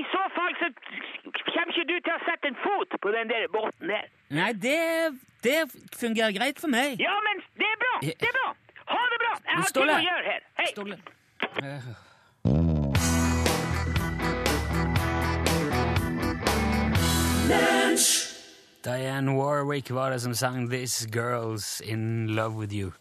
[0.02, 0.68] I så fall så
[1.54, 4.06] kommer ikke du til å sette en fot på den der båten der.
[4.40, 4.80] Nei, det,
[5.46, 5.60] det
[6.02, 6.90] fungerer greit for meg.
[7.08, 7.94] Ja, men det er bra.
[8.02, 8.50] Det er bra.
[8.94, 9.34] Ha det bra.
[9.46, 10.42] Jeg har ting å gjøre her.
[10.60, 10.70] Hei.
[10.74, 10.98] Ståle.
[18.84, 22.92] Diane Warwick var det som sang 'This Girl's In Love With You'.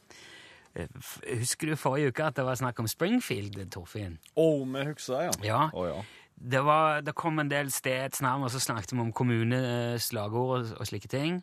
[0.79, 4.19] Eh, Husker du forrige uke at det var snakk om Springfield, Torfinn?
[4.38, 5.33] Å, vi husker det, ja.
[5.49, 5.62] Ja.
[5.75, 6.03] Oh, ja.
[6.38, 10.87] Det, var, det kom en del stedsnavn, og så snakket vi om kommuneslagord og, og
[10.87, 11.41] slike ting.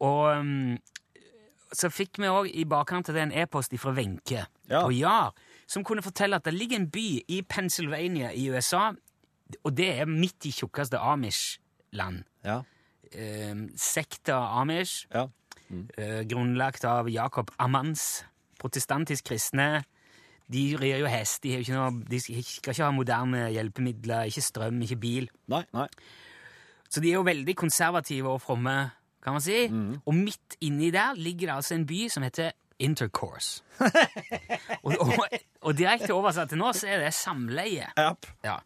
[0.00, 0.78] Og um,
[1.72, 4.82] så fikk vi òg i bakkant til det en e-post fra Wenche Ja.
[4.86, 5.32] på Jar,
[5.68, 8.90] som kunne fortelle at det ligger en by i Pennsylvania i USA,
[9.64, 12.22] og det er midt i tjukkeste Amish-land.
[12.44, 12.62] Ja.
[13.12, 15.26] Um, sekta Amish, ja.
[15.98, 18.22] eh, grunnlagt av Jacob Ammans,
[18.62, 19.82] protestantisk kristne.
[20.52, 24.44] De rir jo hest, de, har ikke noe, de skal ikke ha moderne hjelpemidler, ikke
[24.44, 25.30] strøm, ikke bil.
[25.52, 25.86] Nei, nei.
[26.92, 28.74] Så de er jo veldig konservative og fromme,
[29.24, 29.64] kan man si.
[29.70, 30.02] Mm.
[30.04, 33.62] Og midt inni der ligger det altså en by som heter Intercourse.
[34.84, 35.26] og, og,
[35.62, 37.86] og direkte oversatt til norsk er det samleie.
[37.98, 38.26] Yep.
[38.44, 38.56] Ja.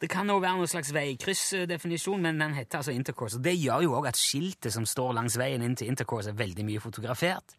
[0.00, 3.40] Det kan jo være noen slags veikryssdefinisjon, men den heter altså Intercourse.
[3.40, 6.38] Og det gjør jo òg at skiltet som står langs veien inn til Intercourse, er
[6.38, 7.56] veldig mye fotografert.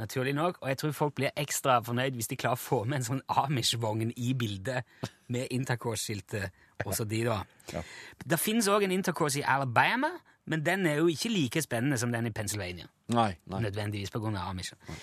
[0.00, 0.58] Naturlig nok.
[0.62, 3.22] Og jeg tror folk blir ekstra fornøyd hvis de klarer å få med en sånn
[3.28, 4.88] Amish-vogn i bildet
[5.32, 6.52] med Intercourse-skiltet.
[6.84, 7.82] Også de, da.
[8.24, 10.10] Det finnes òg en Intercourse i Alabama,
[10.50, 12.88] men den er jo ikke like spennende som den i Pennsylvania.
[13.14, 13.60] Nei, nei.
[13.68, 14.72] Nødvendigvis av Amish.
[14.88, 14.98] Nei.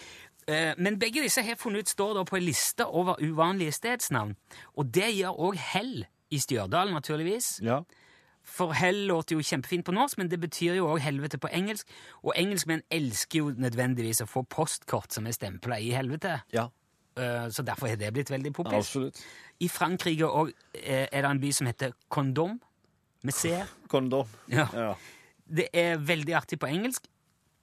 [0.81, 4.33] Men begge disse har funnet ut står da på en liste over uvanlige stedsnavn.
[4.75, 7.59] Og det gjør òg Hell i Stjørdal, naturligvis.
[7.61, 7.83] Ja.
[8.49, 11.87] For hell låter jo kjempefint på norsk, men det betyr jo òg helvete på engelsk.
[12.23, 16.39] Og engelskmenn elsker jo nødvendigvis å få postkort som er stempla i helvete.
[16.55, 16.67] Ja.
[17.15, 18.83] Eh, Så derfor har det blitt veldig populært.
[18.83, 19.21] Absolutt.
[19.59, 22.59] I Frankrike og, eh, er det en by som heter Condom,
[23.23, 23.53] med C.
[23.87, 24.27] Condom.
[24.49, 24.67] Ja.
[24.73, 24.93] Ja.
[25.47, 27.05] Det er veldig artig på engelsk.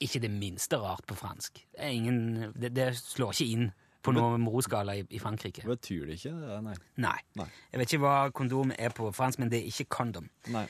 [0.00, 1.54] Ikke det minste rart på fransk.
[1.72, 3.72] Det, er ingen, det, det slår ikke inn
[4.06, 5.64] på noen moroskala i, i Frankrike.
[5.66, 6.60] Betyr det ikke det?
[6.66, 6.76] Nei.
[7.04, 7.16] Nei.
[7.40, 7.48] Nei.
[7.72, 10.30] Jeg vet ikke hva kondom er på fransk, men det er ikke kondom.
[10.54, 10.66] Nei.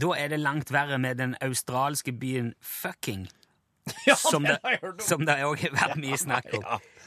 [0.00, 3.28] Da er det langt verre med den australske byen Fucking.
[4.30, 4.58] som, det,
[5.02, 6.66] som det òg har vært mye snakk om.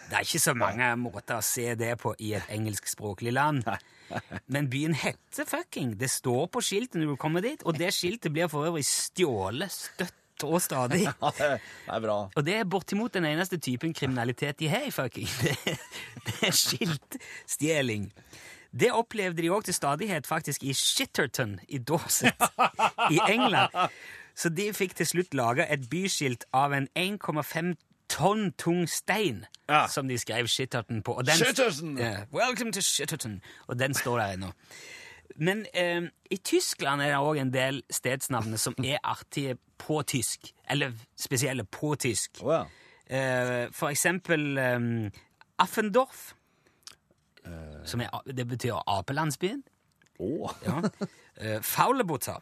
[0.09, 3.63] Det er ikke så mange måter å se det på i et engelskspråklig land.
[4.53, 5.95] Men byen heter fucking.
[5.99, 9.73] Det står på skiltet når du kommer dit, og det skiltet blir for øvrig stjålet
[9.73, 11.03] støtt og stadig.
[11.21, 11.49] Ja, det,
[11.85, 12.17] det er bra.
[12.35, 15.27] Og det er bortimot den eneste typen kriminalitet de har i fucking.
[15.43, 15.77] Det,
[16.25, 18.11] det er skiltstjeling.
[18.79, 22.33] Det opplevde de òg til stadighet faktisk i Shitterton i Dorset
[23.11, 23.69] i England.
[24.35, 27.75] Så de fikk til slutt laga et byskilt av en 1,5
[28.09, 29.87] tonn tung stein, Ja.
[29.87, 31.13] som de skrev Shitterton på.
[31.13, 31.97] Og den, Shitterton!
[31.97, 33.41] Yeah, Welcome to Shitterton.
[33.67, 34.51] Og den står der ennå.
[35.35, 40.51] Men eh, i Tyskland er det òg en del stedsnavn som er artige på tysk.
[40.69, 42.43] Eller spesielle på tysk.
[42.43, 42.63] Ja.
[43.07, 44.79] Eh, for eksempel eh,
[45.59, 46.33] Affendorf.
[47.83, 49.63] Som er, det betyr apelandsbyen.
[50.23, 50.53] Oh.
[50.63, 50.77] Ja.
[51.35, 52.37] Eh, Faulebutta,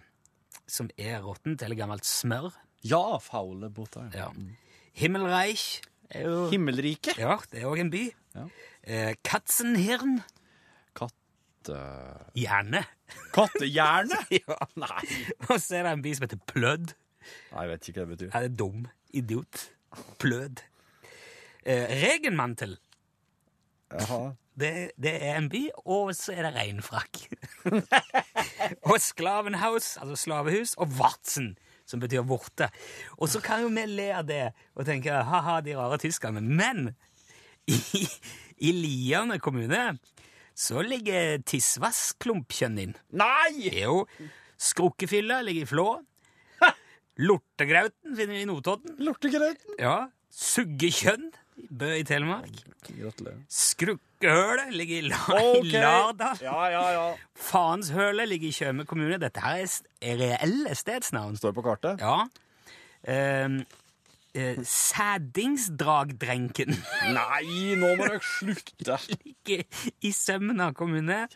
[0.67, 2.51] som er råttent eller gammelt smør.
[2.85, 4.03] Ja, Faulebota.
[4.13, 4.27] Ja.
[4.93, 5.79] Himmelreich
[6.19, 7.19] jo Himmelriket.
[7.19, 8.03] Ja, det er òg en by.
[8.35, 8.45] Ja.
[8.83, 10.19] Eh, Katzenhirn.
[11.61, 12.31] Katte...
[12.33, 12.85] Gjerne.
[13.33, 14.17] Kattehjerne?
[14.41, 14.57] ja.
[14.81, 15.03] Nei.
[15.49, 16.93] Og så er det en by som heter Plødd.
[17.51, 18.29] Nei, jeg vet ikke hva det betyr.
[18.33, 18.87] Er det dum?
[19.13, 19.65] Idiot.
[20.21, 20.63] Plød.
[21.61, 22.79] Eh, Regenmantel.
[23.93, 24.31] Jaha.
[24.61, 27.21] Det, det er en by, og så er det reinfrakk.
[28.89, 31.53] og Sklavenhaus, altså slavehus, og Vatsen,
[31.87, 32.67] som betyr vorte.
[33.19, 34.43] Og så kan jo vi le av det
[34.73, 36.41] og tenke ha-ha, de rare tyskerne.
[36.41, 36.91] Men
[37.69, 37.77] i,
[38.65, 39.91] i Lierne kommune
[40.61, 42.95] så ligger tissvassklumpkjønn inn.
[43.17, 43.71] Nei!
[43.81, 44.03] Jo,
[44.61, 45.87] Skrukkefylla ligger i Flå.
[47.21, 48.93] Lortegrauten finner vi i Notodden.
[49.01, 49.77] Lortegrauten?
[49.81, 52.61] Ja, Suggekjønn i Bø i Telemark.
[52.87, 53.41] Gratulerer.
[53.51, 55.65] Skrukkehølet ligger i, La okay.
[55.65, 56.45] i Lardal.
[56.45, 57.03] Ja, ja, ja.
[57.49, 59.19] Faenshølet ligger i Tjøme kommune.
[59.21, 61.37] Dette her er er reelle stedsnavn.
[61.37, 62.01] Står på kartet.
[62.01, 62.23] Ja.
[63.45, 63.61] Um,
[64.35, 66.69] eh, Sædingsdragdrenken
[67.15, 68.97] Nei, nå må dere slutte.
[69.25, 69.63] ligger
[70.01, 71.27] i Sømna kommune.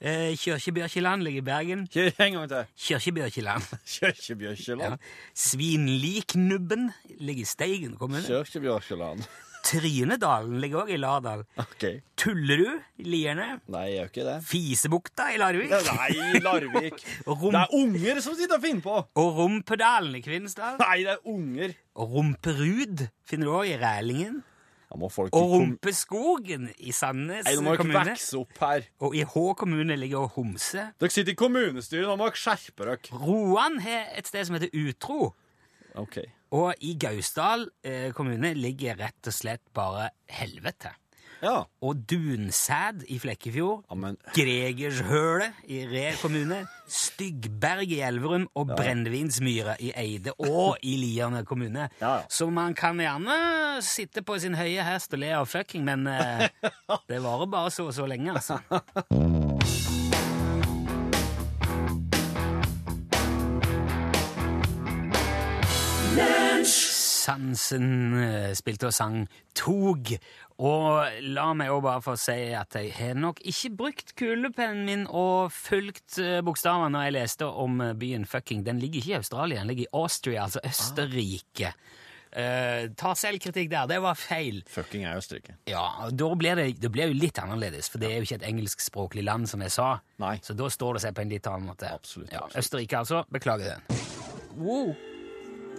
[0.00, 1.88] Eh, Kyrkjebjørkjeland ligger i Bergen.
[1.96, 2.64] En gang til.
[2.86, 3.62] Kyrkjebjørkjeland.
[3.94, 4.92] Kjørkjebjørkjeland.
[4.92, 4.96] Ja.
[5.34, 8.22] Svinliknubben ligger i Steigen kommune.
[8.26, 9.22] Kjørkjebjørkjeland.
[9.66, 11.42] Trynedalen ligger òg i Lardal.
[11.60, 12.00] Okay.
[12.18, 13.48] Tullerud i Lierne.
[13.70, 14.36] Nei, jeg gjør ikke det.
[14.48, 15.72] Fisebukta i Larvik.
[15.88, 17.02] Nei, Larvik.
[17.28, 17.52] Rump...
[17.52, 18.96] Det er unger som sitter og finner på.
[19.22, 20.78] og Rumpedalen i Kvinesdal.
[20.82, 21.74] Nei, det er unger.
[21.98, 24.38] Og Rumperud finner du òg i Rælingen.
[24.96, 28.14] Må folk Og Rumpeskogen i Sandnes Nei, nå må dere kommune.
[28.16, 28.86] vokse opp her.
[29.04, 30.86] Og i Hå kommune ligger Homse.
[30.96, 33.18] Dere sitter i kommunestyret, nå må dere skjerpe dere.
[33.20, 35.34] Roan har et sted som heter Utro.
[36.00, 36.22] Ok.
[36.56, 40.94] Og i Gausdal eh, kommune ligger rett og slett bare helvete.
[41.42, 41.60] Ja.
[41.86, 43.84] Og Dunsæd i Flekkefjord.
[43.90, 50.96] ja men Gregershølet i Re kommune, Styggberg i Elverum og Brennevinsmyra i Eide og i
[50.98, 51.88] Lierne kommune.
[52.00, 52.20] Ja, ja.
[52.30, 53.36] Så man kan gjerne
[53.82, 56.48] sitte på sin høye hest og le av fucking, men eh,
[57.10, 58.58] det varer bare så og så lenge, altså.
[67.28, 69.22] Sansen eh, spilte og sang
[69.58, 70.14] Tog.
[70.58, 75.04] Og la meg også bare få si at jeg har nok ikke brukt kulepennen min
[75.06, 78.64] og fulgt eh, bokstavene når jeg leste om eh, byen fucking.
[78.66, 81.74] Den ligger ikke i Australia, den ligger i Austria, altså Østerrike.
[82.28, 84.58] Uh, ta selvkritikk der, det var feil.
[84.68, 85.54] fucking er Østerrike.
[85.70, 88.48] Ja, da blir det, det blir jo litt annerledes, for det er jo ikke et
[88.50, 89.94] engelskspråklig land, som jeg sa.
[90.20, 90.34] Nei.
[90.44, 91.88] Så da står det seg på en litt annen måte.
[91.88, 92.60] Absolutt, Ja, absolutt.
[92.66, 93.22] Østerrike, altså.
[93.32, 94.02] Beklager den.
[94.60, 94.92] Wow.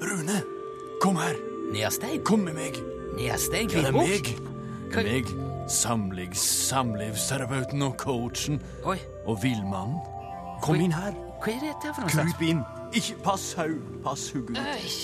[0.02, 0.42] Rune,
[1.02, 1.36] kom her.
[1.74, 2.24] Nerstein?
[2.24, 2.80] Kom med meg.
[3.18, 4.32] Nerstein Det er Kvitbukk?
[4.96, 5.06] meg.
[5.06, 5.26] Meg,
[5.70, 8.56] Samlig, samlivsterapeuten og coachen
[8.90, 10.00] Oi, og villmannen.
[10.64, 11.14] Kom inn her.
[11.44, 12.10] hva er dette for noe?
[12.10, 12.64] slags- Kryp inn.
[12.92, 13.70] Ikke pass hau.
[14.04, 14.58] Pass hugget.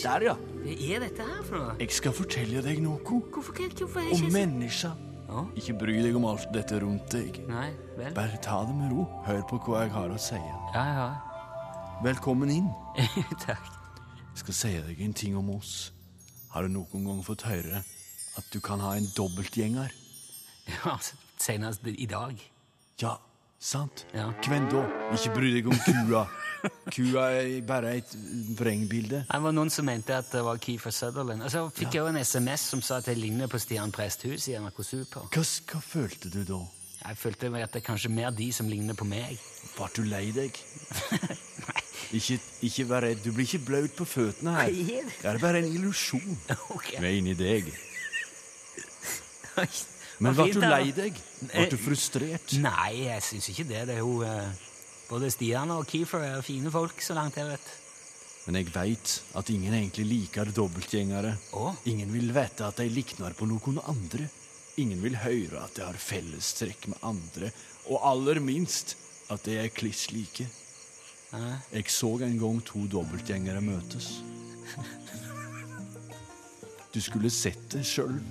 [0.03, 0.33] Der, ja.
[0.33, 1.75] Hva er dette her for noe?
[1.79, 4.91] Jeg skal fortelle deg noe Hvorfor, kan- hvorfor er om ikke mennesker.
[5.29, 5.43] Ja.
[5.55, 7.47] Ikke bry deg om alt dette rundt deg.
[7.47, 8.11] Nei, vel?
[8.13, 9.05] Bare ta det med ro.
[9.25, 10.35] Hør på hva jeg har å si.
[10.73, 11.13] Ja, ja.
[12.03, 12.69] Velkommen inn.
[13.45, 13.84] Takk.
[14.35, 15.93] Jeg skal si deg en ting om oss.
[16.51, 17.79] Har du noen gang fått høre
[18.35, 19.93] at du kan ha en dobbeltgjenger?
[20.67, 22.35] Ja, altså, senest i dag.
[22.99, 23.13] Ja,
[23.63, 24.03] sant?
[24.11, 24.25] Ja.
[24.43, 24.81] Hvem da?
[25.15, 26.25] Ikke bry deg om kua.
[26.91, 28.11] Kua er bare et
[28.59, 29.23] vrengbilde.
[29.31, 31.47] Det var noen som mente at det var Keefer Sutherland.
[31.47, 34.49] Og så fikk jeg jo en SMS som sa at jeg ligner på Stian Presthus
[34.51, 35.31] i NRK Super.
[35.31, 36.59] Hva, hva følte du da?
[37.05, 39.39] Jeg følte at det er kanskje mer de som ligner på meg.
[39.77, 40.59] Var du lei deg?
[42.13, 42.37] Ikke,
[42.67, 43.23] ikke vær redd.
[43.23, 44.69] Du blir ikke blaut på føttene her.
[44.69, 45.17] Er det?
[45.31, 46.37] Er bare en illusjon.
[46.75, 46.99] Okay.
[46.99, 47.71] Vi er inni deg.
[50.19, 51.17] Men ble du lei deg?
[51.49, 52.55] Var du frustrert?
[52.63, 53.81] Nei, jeg syns ikke det.
[53.89, 54.63] Det er jo eh,
[55.09, 57.73] Både Stian og Keefer er fine folk, så langt jeg vet.
[58.45, 61.33] Men jeg veit at ingen egentlig liker dobbeltgjengere.
[61.57, 61.73] Oh.
[61.89, 64.27] Ingen vil vite at de likner på noen andre.
[64.81, 67.51] Ingen vil høre at de har fellestrekk med andre,
[67.87, 68.95] og aller minst
[69.31, 70.45] at de er kliss like.
[71.73, 74.19] Jeg så en gang to dobbeltgjengere møtes.
[76.95, 78.21] Du skulle sett det sjøl.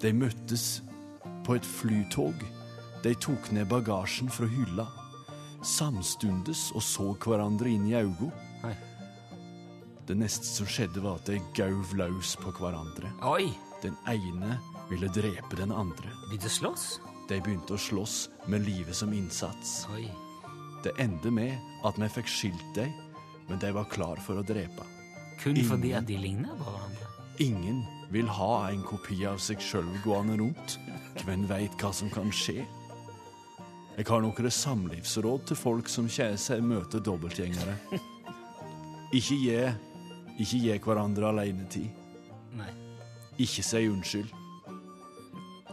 [0.00, 0.80] De møttes
[1.44, 2.40] på et flytog.
[3.04, 4.86] De tok ned bagasjen fra hylla,
[5.62, 8.74] samstundes og så hverandre inn i øynene.
[10.08, 13.10] Det neste som skjedde, var at de gauv løs på hverandre.
[13.28, 13.50] Oi!
[13.82, 14.56] Den ene
[14.88, 16.10] ville drepe den andre.
[16.30, 16.86] Begynte å slåss?
[17.28, 18.16] De begynte å slåss
[18.48, 19.82] med livet som innsats.
[19.92, 20.08] Oi.
[20.84, 22.92] Det endte med at vi fikk skilt dem,
[23.48, 24.86] men de var klar for å drepe.
[25.40, 25.68] Kun Ingen.
[25.70, 27.06] fordi at de ligner på hverandre?
[27.40, 30.78] Ingen vil ha en kopi av seg sjøl gående rundt.
[31.24, 32.64] Hvem veit hva som kan skje?
[33.98, 37.74] Jeg har noen samlivsråd til folk som kjærer seg møter dobbeltgjengere.
[39.10, 39.56] Ikke gi,
[40.38, 41.88] ikke gi hverandre alenetid.
[42.58, 42.70] Nei.
[43.38, 44.30] Ikke si unnskyld.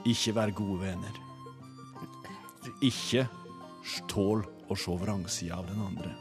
[0.05, 1.21] Ikke vær gode venner.
[2.81, 3.27] Ikke
[4.09, 6.11] tål å se vrangsida av den andre.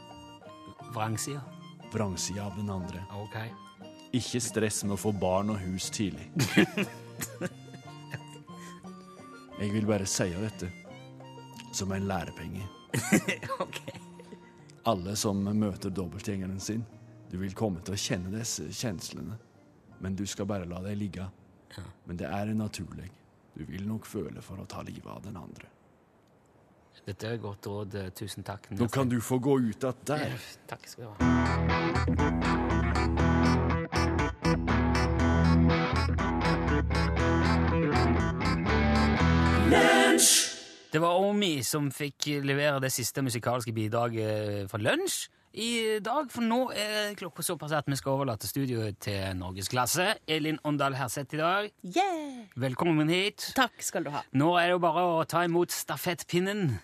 [0.93, 1.41] Vrangsida?
[1.93, 3.03] Vrangsida av den andre.
[3.15, 3.37] Ok.
[4.15, 6.29] Ikke stress med å få barn og hus tidlig.
[9.59, 10.69] Jeg vil bare si dette
[11.75, 12.67] som en lærepenge.
[13.65, 13.79] ok.
[14.91, 16.85] Alle som møter dobbeltgjengeren sin,
[17.31, 19.37] du vil komme til å kjenne disse kjenslene.
[19.99, 21.25] Men du skal bare la dem ligge.
[22.05, 23.09] Men det er naturlig.
[23.55, 25.71] Du vil nok føle for å ta livet av den andre.
[27.05, 27.95] Dette er et godt råd.
[27.95, 28.71] eh, Tusen takk.
[28.71, 30.31] Nå kan du få gå ut att der.
[30.67, 32.35] Takk skal du ha.
[40.93, 46.27] Det var Omi som fikk levere det siste musikalske bidraget for lunsj i dag.
[46.33, 50.09] For nå er klokka såpass at vi skal overlate studioet til norgesklasse.
[50.27, 51.69] Elin Åndal Herseth i dag.
[51.83, 52.43] Yeah!
[52.59, 53.49] Velkommen hit.
[53.57, 54.23] Takk skal du ha.
[54.35, 56.75] Nå er det jo bare å ta imot stafettpinnen.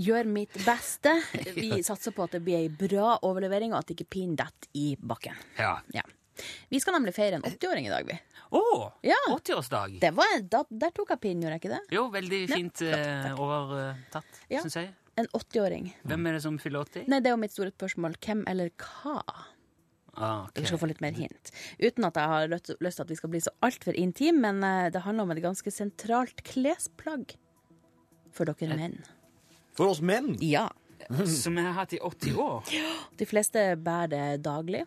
[0.00, 1.12] Gjør mitt beste.
[1.58, 4.94] Vi satser på at det blir ei bra overlevering, og at ikke pinnen detter i
[4.96, 5.36] bakken.
[5.60, 5.76] Ja.
[5.92, 6.04] Ja.
[6.72, 8.14] Vi skal nemlig feire en 80-åring i dag, vi.
[8.56, 8.62] Å!
[9.04, 9.18] Ja.
[9.34, 9.98] 80-årsdag.
[10.00, 11.80] Det var en, da, der tok jeg pinnen, gjorde jeg ikke det?
[11.92, 13.42] Jo, veldig Ja, fint flott, eh, takk.
[13.44, 14.62] overtatt, Ja.
[14.64, 14.88] syns jeg.
[15.20, 15.90] En 80-åring.
[16.08, 17.08] Hvem er det som fyller 80?
[17.12, 18.14] Nei, det er jo mitt store spørsmål.
[18.24, 19.18] Hvem eller hva?
[20.12, 20.58] Ah, okay.
[20.58, 21.52] Dere skal få litt mer hint.
[21.80, 24.64] Uten at jeg har lyst lyst til at vi skal bli så altfor intime, men
[24.64, 27.36] eh, det handler om et ganske sentralt klesplagg
[28.32, 28.98] for dere menn.
[29.76, 30.34] For oss menn?
[30.44, 30.68] Ja.
[31.42, 32.68] Som jeg har hatt i 80 år?
[33.18, 34.84] De fleste bærer det daglig.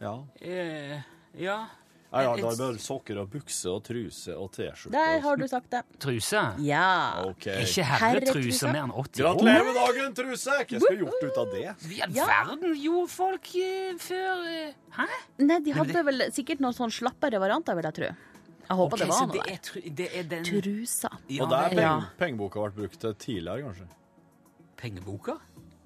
[0.00, 0.14] Ja.
[0.40, 0.96] Eh,
[1.40, 1.60] ja.
[2.08, 4.92] Jeg har da bare sokker og bukse og truse og T-skjorte.
[4.94, 5.82] Der har du sagt det.
[6.00, 6.40] Truse?
[6.64, 7.20] Ja.
[7.28, 7.66] Okay.
[7.66, 8.70] Ikke Herretruse.
[8.72, 9.26] mer enn 80 år?
[9.26, 10.54] Gratulerer med dagen, truse!
[10.56, 11.66] Hva skal jeg gjort ut av det?
[11.92, 12.26] I all Ja.
[12.30, 15.06] verden gjorde folk eh, før eh, Hæ?
[15.44, 18.10] Nei, de hadde vel sikkert noen sånn slappere varianter, vil jeg tro.
[18.68, 19.60] Jeg håper okay, det var noe der.
[19.68, 21.10] Tr det er den Trusa.
[21.28, 21.92] Ja, og der er Ja.
[22.00, 23.86] peng, pengeboka ble brukt tidligere, kanskje.
[24.80, 25.36] pengeboka?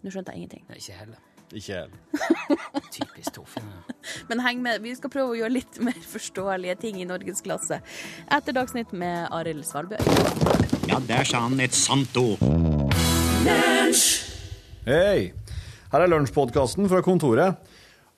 [0.03, 0.65] Nå skjønte jeg ingenting.
[0.69, 1.19] Nei, ikke heller.
[1.53, 1.97] Ikke helt.
[2.95, 3.69] Typisk Torfinn.
[3.69, 3.97] ja.
[4.29, 7.79] Men heng med, vi skal prøve å gjøre litt mer forståelige ting i norgesklasse.
[8.33, 10.01] Etter Dagsnytt med Arild Svalbø.
[10.89, 12.43] Ja, der sa han et sant ord.
[14.87, 15.33] Hei!
[15.93, 17.61] Her er lunsjpodkasten fra kontoret.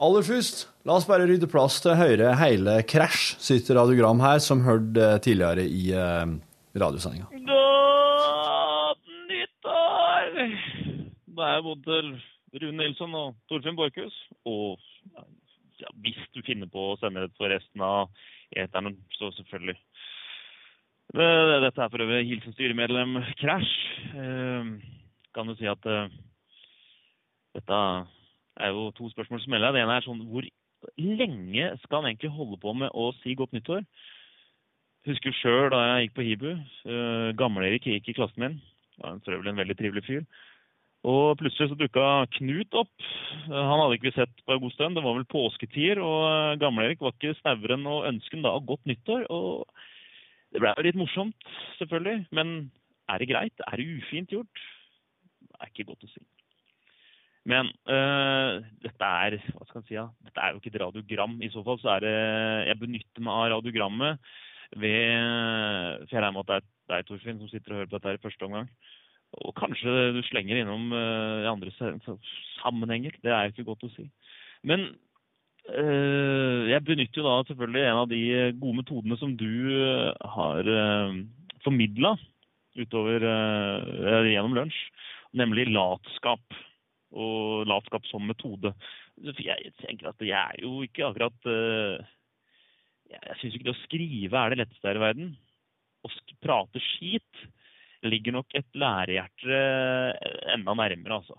[0.04, 4.40] Aller først, la oss bare rydde plass til å høre hele Crash sitt radiogram her,
[4.42, 6.26] som hørte eh, tidligere i uh,
[6.74, 7.30] radiosendinga.
[7.50, 10.30] Godt nyttår!
[11.34, 12.00] Det er både
[12.54, 14.14] Rune Nilsson og Torfinn Borchhus.
[14.46, 14.80] Og
[15.80, 18.12] ja, hvis du finner på å sende det for resten av
[18.54, 19.76] eteren, så selvfølgelig.
[21.14, 23.74] Dette er for øvrig hilsen styremedlem Crash.
[24.14, 24.70] Eh,
[25.34, 26.14] kan du si at eh,
[27.54, 27.80] dette
[28.56, 29.74] er jo to spørsmål som melder.
[29.74, 30.46] Det ene er sånn hvor
[31.00, 33.84] lenge skal han egentlig holde på med å si godt nyttår?
[35.08, 36.50] Husker sjøl da jeg gikk på Hibu.
[36.88, 38.54] Uh, Gamle-Erik gikk i klassen min.
[39.02, 40.22] Var for øvrig en veldig trivelig fyr.
[41.04, 42.04] Og plutselig så dukka
[42.38, 42.92] Knut opp.
[43.48, 44.96] Han hadde ikke vi sett på en god stund.
[44.96, 48.54] Det var vel påsketider, og eh, Gamle-Erik var ikke snauere enn å ønske ham da
[48.70, 49.26] godt nyttår.
[49.28, 49.66] Og
[50.54, 51.50] det ble jo litt morsomt,
[51.80, 52.24] selvfølgelig.
[52.36, 52.54] Men
[53.12, 53.66] er det greit?
[53.68, 54.64] Er det ufint gjort?
[55.44, 56.24] Det er ikke godt å si.
[57.52, 60.06] Men øh, dette er hva skal jeg si, ja?
[60.24, 61.36] dette er jo ikke et radiogram.
[61.44, 62.16] I så fall så er det
[62.70, 64.32] Jeg benytter meg av radiogrammet
[64.80, 67.98] ved For jeg regner med at det er deg, Torfinn, som sitter og hører på
[67.98, 68.70] dette her i første omgang.
[69.42, 71.72] Og kanskje du slenger innom eh, i andre
[72.62, 73.16] sammenhenger.
[73.24, 74.06] Det er ikke godt å si.
[74.62, 74.86] Men
[75.68, 78.22] eh, jeg benytter jo da selvfølgelig en av de
[78.60, 80.70] gode metodene som du eh, har
[81.64, 82.14] formidla
[82.78, 84.78] utover eh, gjennom lunsj,
[85.36, 86.62] nemlig latskap.
[87.14, 88.72] Og latskap som metode.
[89.22, 92.00] Jeg tenker at jeg er jo ikke akkurat eh,
[93.12, 95.28] Jeg, syns ikke det å skrive er det letteste her i verden.
[96.02, 96.10] Å
[96.42, 97.44] prate skit
[98.10, 99.58] ligger nok et lærerhjerte
[100.54, 101.36] enda nærmere, altså.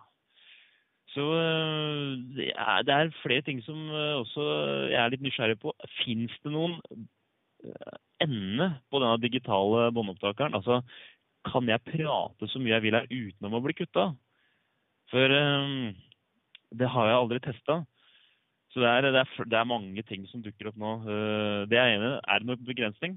[1.15, 4.45] Så eh, det er, er flere ting som eh, også
[4.91, 5.71] jeg er litt nysgjerrig på.
[6.01, 6.75] Fins det noen
[7.63, 10.57] eh, ende på denne digitale båndopptakeren?
[10.59, 10.81] Altså,
[11.47, 14.09] kan jeg prate så mye jeg vil her uten å bli kutta?
[15.13, 15.93] For eh,
[16.75, 17.83] det har jeg aldri testa.
[18.73, 20.97] Så det er, det, er, det er mange ting som dukker opp nå.
[21.07, 22.17] Eh, Det ene.
[22.27, 23.15] Er noen begrensning?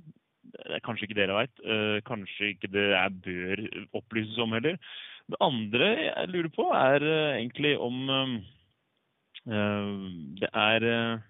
[0.52, 1.62] Det er kanskje ikke dere veit.
[2.08, 3.62] Kanskje ikke det jeg bør
[4.00, 4.78] opplyses om heller.
[5.28, 8.30] Det andre jeg lurer på, er eh, egentlig om eh,
[9.52, 9.90] eh,
[10.40, 11.26] det er eh,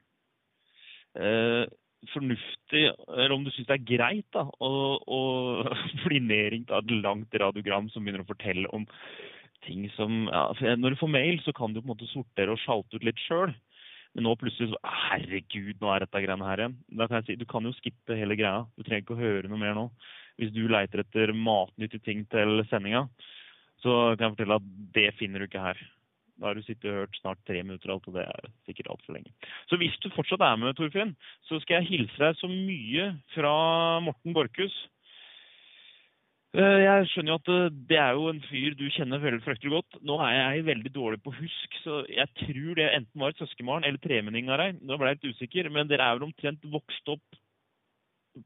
[1.19, 1.65] eh,
[2.13, 4.71] fornuftig, eller om du syns det er greit da, å,
[5.03, 5.23] å
[6.05, 8.87] bli nedringt av et langt radiogram som begynner å fortelle om
[9.67, 12.63] ting som ja, Når du får mail, så kan du på en måte sortere og
[12.63, 13.51] sjalte ut litt sjøl.
[14.17, 14.79] Men nå plutselig så
[15.09, 16.79] Herregud, nå er dette greiene her igjen.
[17.01, 18.65] Da kan jeg si, Du kan jo skippe hele greia.
[18.77, 19.89] Du trenger ikke å høre noe mer nå.
[20.39, 23.05] Hvis du leiter etter matnyttige ting til sendinga,
[23.83, 25.81] så kan jeg fortelle at det finner du ikke her.
[26.39, 29.17] Da har du sittet og hørt snart tre minutter alt, og det er sikkert altfor
[29.17, 29.33] lenge.
[29.67, 31.17] Så hvis du fortsatt er med, Torfinn,
[31.49, 33.55] så skal jeg hilse deg så mye fra
[34.07, 34.77] Morten Borchhus.
[36.57, 39.73] Eh, Jeg skjønner jo at eh, det er jo en fyr du kjenner veldig fryktelig
[39.75, 39.99] godt.
[40.09, 43.85] Nå er jeg veldig dårlig på husk, så jeg tror det enten var et søskenbarn
[43.85, 44.81] eller tremenning av deg.
[44.81, 47.39] Nå ble jeg litt usikker, men dere er vel omtrent vokst opp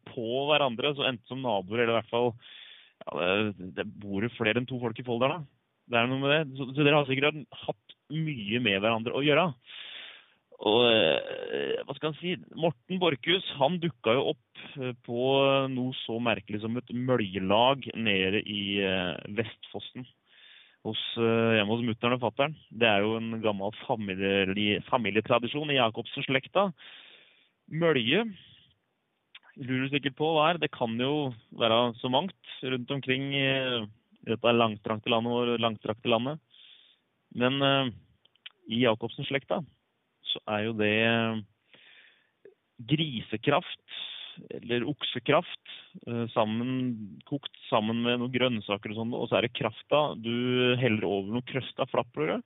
[0.08, 4.30] på hverandre, så enten som naboer eller i hvert fall ja, det, det bor jo
[4.34, 5.58] flere enn to folk i Folldal, da.
[5.92, 6.42] Det er noe med det.
[6.58, 9.46] Så, så dere har sikkert hatt mye med hverandre å gjøre.
[10.62, 15.22] Og eh, hva skal han si Morten Borchhus han dukka jo opp eh, på
[15.72, 20.06] noe så merkelig som et møljelag nede i eh, Vestfossen.
[20.82, 22.54] Hos, hjemme hos mutter'n og fatter'n.
[22.74, 26.64] Det er jo en gammel familie, familietradisjon i Jacobsen-slekta.
[27.70, 28.24] Mølje
[29.62, 30.58] lurer du sikkert på hva er.
[30.58, 31.28] Det kan jo
[31.60, 33.46] være så mangt rundt omkring i
[34.26, 36.42] dette langstrakte landet vårt, langstrakte landet.
[37.38, 37.62] Men
[38.66, 39.60] i Jacobsen-slekta
[40.32, 41.42] så er jo det eh,
[42.92, 44.00] grisekraft,
[44.56, 45.72] eller oksekraft,
[46.06, 50.02] eh, sammen, kokt sammen med noen grønnsaker og sånn, og så er det krafta.
[50.16, 52.42] Du heller over noe krøsta flatbrød,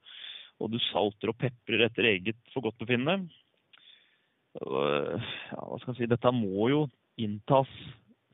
[0.57, 3.29] og du salter og peprer etter eget forgodtbefinnende.
[4.65, 5.21] Og,
[5.53, 6.87] ja, hva skal jeg si, dette må jo
[7.21, 7.71] inntas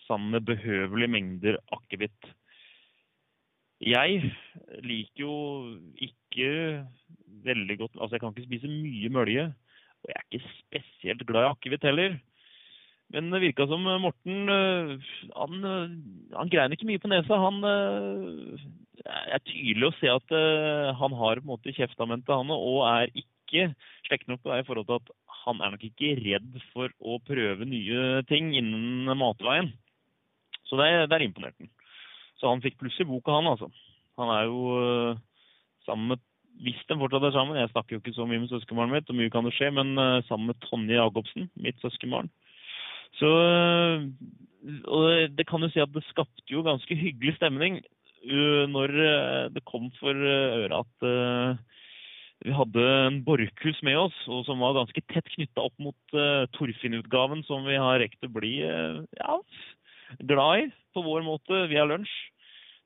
[0.07, 2.31] sammen med behøvelige mengder akevitt.
[3.83, 4.23] Jeg
[4.87, 5.37] liker jo
[5.99, 6.51] ikke
[7.43, 9.47] veldig godt Altså, jeg kan ikke spise mye mølje.
[10.03, 12.15] Og jeg er ikke spesielt glad i akevitt heller.
[13.13, 14.95] Men det virka som Morten øh,
[15.37, 15.91] Han, øh,
[16.39, 17.37] han grein ikke mye på nesa.
[17.37, 18.63] Han øh,
[19.05, 20.35] er tydelig å se at
[20.97, 23.73] han har på en måte kjeftamentet, han og er ikke
[24.07, 25.11] slektende nok på deg i forhold til at
[25.43, 29.73] han er nok ikke redd for å prøve nye ting innen matveien.
[30.69, 31.59] Så det, det er imponert.
[32.43, 33.71] Så han fikk pluss i boka, han altså.
[34.19, 35.17] Han er jo øh,
[35.87, 36.23] sammen med
[36.63, 39.17] Hvis de fortsatt er sammen Jeg snakker jo ikke så mye med søskenbarnet mitt, og
[39.17, 42.29] mye kan det skje, men øh, sammen med Tonje Jacobsen, mitt søskenbarn.
[43.17, 44.11] Så øh,
[44.85, 47.83] Og det- kan jo si at det skapte jo ganske hyggelig stemning
[48.23, 48.93] når
[49.51, 51.59] det kom for øret at
[52.43, 56.43] vi hadde en Borchhus med oss, og som var ganske tett knytta opp mot uh,
[56.57, 59.37] Torfinn-utgaven, som vi har rekt å bli uh, ja,
[60.27, 62.11] glad i på vår måte via lunsj.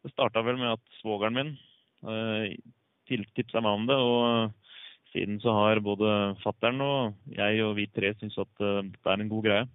[0.07, 1.49] Det starta vel med at svogeren min
[2.07, 2.47] uh,
[3.11, 4.53] tipsa meg om det, og
[5.11, 9.25] siden så har både fattern og jeg og vi tre syntes at uh, dette er
[9.25, 9.67] en god greie.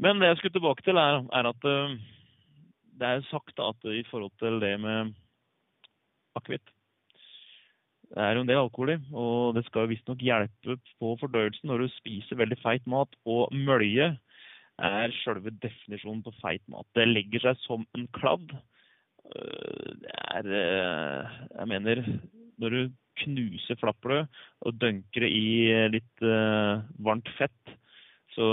[0.00, 1.92] Men det jeg skulle tilbake til, er, er at uh,
[2.96, 5.12] det er sagt at i forhold til det med
[6.40, 6.72] akevitt
[8.06, 11.82] det er jo en del alkohol i, og det skal visstnok hjelpe på fordøyelsen når
[11.82, 13.10] du spiser veldig feit mat.
[13.26, 14.12] Og mølje
[14.78, 16.86] er selve definisjonen på feit mat.
[16.94, 18.54] Det legger seg som en kladd.
[19.34, 22.02] Øh, Det er øh, Jeg mener,
[22.58, 22.80] når du
[23.16, 24.26] knuser flappbrød
[24.60, 27.76] og dunker det i litt øh, varmt fett,
[28.36, 28.44] så,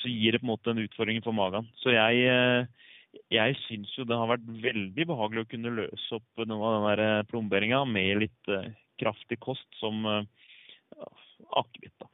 [0.00, 1.68] så gir det på en måte en utfordring for magen.
[1.76, 2.66] Så jeg
[3.32, 6.86] jeg syns jo det har vært veldig behagelig å kunne løse opp noe av den
[6.88, 10.24] der eh, plomberinga med litt eh, kraftig kost som eh,
[10.96, 11.08] ja,
[11.62, 11.94] akevitt.
[12.00, 12.08] da.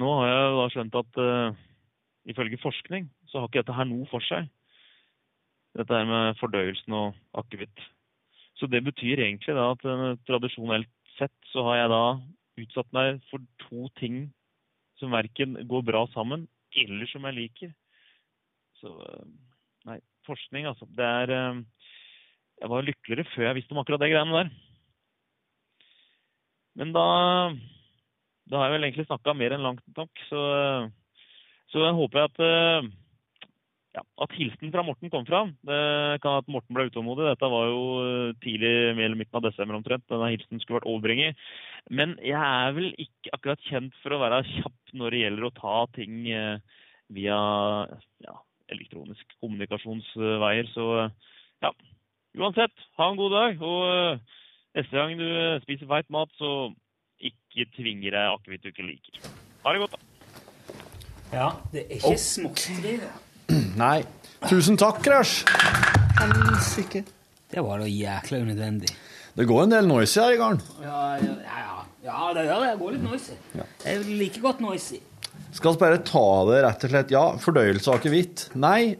[0.00, 1.56] Nå har jeg da skjønt at uh,
[2.30, 4.46] ifølge forskning så har ikke dette her noe for seg.
[5.78, 7.82] Dette her med fordøyelsen og akevitt.
[8.58, 12.04] Så det betyr egentlig da at eh, tradisjonelt sett så har jeg da
[12.60, 14.24] utsatt meg for to ting
[15.00, 16.44] som verken går bra sammen,
[16.76, 17.72] eller som jeg liker.
[18.82, 19.28] Så eh,
[19.88, 19.98] nei,
[20.28, 20.88] forskning, altså.
[20.96, 21.62] Det er eh,
[22.60, 24.50] Jeg var lykkeligere før jeg visste om akkurat det greiene der.
[26.76, 27.04] Men da,
[28.50, 30.42] da har jeg vel egentlig snakka mer enn langt nok, så,
[31.72, 32.90] så jeg håper jeg at
[33.96, 35.52] ja, at hilsen fra Morten kom fram.
[35.66, 35.78] Det
[36.22, 37.26] kan at Morten ble utålmodig.
[37.26, 40.04] Dette var jo eh, tidlig mellom eller midten av desember omtrent.
[40.10, 41.40] Denne hilsen skulle vært overbringet.
[41.90, 45.54] Men jeg er vel ikke akkurat kjent for å være kjapp når det gjelder å
[45.56, 47.38] ta ting eh, via
[48.22, 48.36] ja,
[48.70, 50.70] elektronisk kommunikasjonsveier.
[50.70, 51.32] Så eh,
[51.66, 51.72] ja,
[52.38, 53.64] uansett, ha en god dag.
[53.64, 55.26] Og neste gang du
[55.64, 56.70] spiser feit mat, så
[57.18, 59.26] ikke tvinger deg akevitt du ikke liker.
[59.66, 60.06] Ha det godt, da.
[61.34, 63.10] Ja, det er ikke småtteri, det.
[63.78, 64.02] Nei.
[64.48, 65.44] Tusen takk, Crash.
[67.50, 68.90] Det var da jækla unødvendig.
[69.36, 70.60] Det går en del noisy her i gården.
[70.82, 72.70] Ja, ja, ja, ja det gjør det.
[72.72, 73.36] Det går litt noisy.
[73.84, 75.00] Jeg like godt noisy.
[75.54, 78.48] Skal vi bare ta det rett og slett Ja, fordøyelse av akevitt.
[78.60, 78.96] Nei,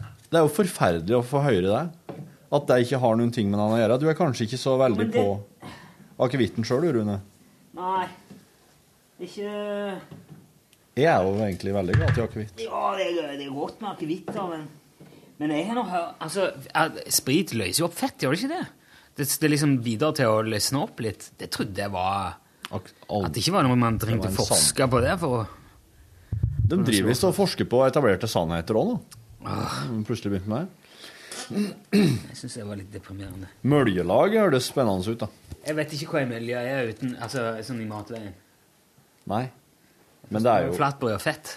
[0.00, 1.84] det er jo forferdelig å få høre det.
[2.56, 3.98] At det ikke har noen ting med den å gjøre.
[4.00, 5.40] Du er kanskje ikke så veldig det- på
[6.26, 7.20] akevitten sjøl, du, Rune.
[7.76, 8.06] Nei,
[9.20, 10.00] ikke
[10.96, 12.60] Jeg er jo egentlig veldig glad i akevitt.
[12.64, 14.66] Ja, det er, det er godt med akevitt, men
[15.36, 16.46] Men jeg har nå hørt Altså,
[17.12, 18.62] sprit løser jo opp fett, gjør det ikke det?
[19.16, 21.30] Det, det liksom bidrar til å løsne opp litt.
[21.36, 22.38] Det trodde jeg var
[22.72, 22.88] At
[23.32, 25.44] det ikke var noe man trengte å forske på det for å
[26.66, 28.96] De driver visst og forsker på etablerte sannheter òg nå.
[29.46, 29.84] Ah.
[30.08, 30.86] Plutselig begynte med det.
[31.92, 33.52] Jeg syns det var litt deprimerende.
[33.68, 35.28] Møljelag høres spennende ut, da.
[35.66, 38.34] Jeg vet ikke hva ei mølje er uten Altså sånn i matveien.
[39.30, 39.44] Nei.
[40.30, 41.52] Men det er jo Flatbrød og fett.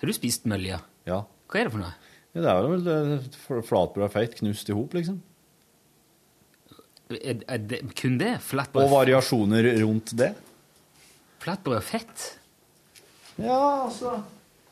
[0.00, 0.78] Har du spist mølje?
[1.06, 1.22] Ja.
[1.52, 1.92] Hva er det for noe?
[2.32, 5.18] Ja, det er vel flatbrød og fett knust i hop, liksom.
[7.12, 8.38] Er, er det kun det?
[8.40, 10.30] Flatbrød, Og variasjoner rundt det.
[11.44, 12.22] flatbrød og fett?
[13.36, 14.14] Ja, altså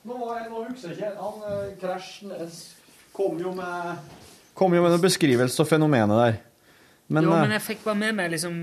[0.08, 3.98] Nå, nå husker jeg ikke Han krasjen, Crash kom jo med
[4.56, 6.38] Kom jo med noen beskrivelse av fenomenet der.
[7.10, 8.56] Men, jo, eh, men jeg fikk bare med meg liksom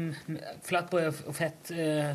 [0.65, 2.11] flatbrød og fett eh,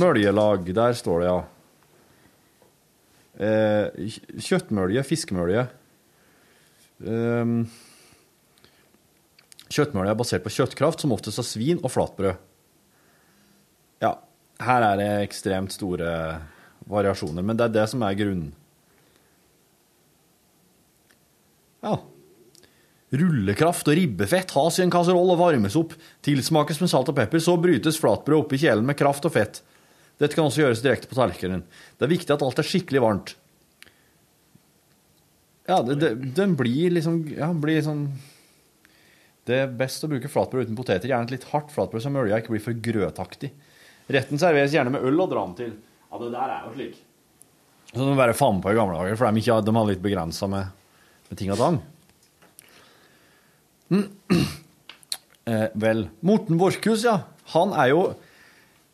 [0.00, 1.40] Møljelag, der står det, ja.
[3.42, 5.66] Eh, kjøttmølje, fiskemølje.
[7.02, 7.52] Eh,
[9.72, 12.40] kjøttmølje er basert på kjøttkraft, som oftest av svin og flatbrød.
[14.04, 14.16] Ja,
[14.62, 16.12] her er det ekstremt store
[16.90, 18.52] variasjoner, men det er det som er grunnen.
[21.82, 21.98] Ja.
[23.12, 25.92] Rullekraft og ribbefett has i en kasseroll og varmes opp.
[26.24, 29.60] Tilsmakes med salt og pepper, så brytes flatbrød opp i kjelen med kraft og fett.
[30.22, 31.64] Dette kan også gjøres direkte på tallerkenen.
[31.98, 33.34] Det er viktig at alt er skikkelig varmt.
[35.66, 38.00] Ja, det, det, den blir liksom Ja, blir sånn
[39.46, 41.10] Det er best å bruke flatbrød uten poteter.
[41.10, 43.50] Gjerne et litt hardt flatbrød som mølja ikke blir for grøtaktig.
[44.12, 45.74] Retten serveres gjerne med øl og dram til.
[46.12, 47.00] Ja, det der er jo slik.
[47.92, 50.48] Så de bare faen på i gamle dager, for de, ikke, de har litt begrensa
[50.48, 50.70] med,
[51.28, 51.80] med ting og tang.
[53.92, 54.06] Mm.
[55.42, 57.16] Eh, vel, Morten Borchhus, ja.
[57.50, 58.02] Han er jo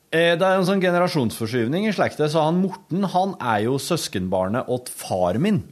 [0.09, 4.89] Det er en sånn generasjonsforskyvning i slekta, så han Morten han er jo søskenbarnet åt
[4.89, 5.63] far min.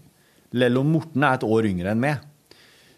[0.56, 2.20] Lell om Morten er et år yngre enn meg.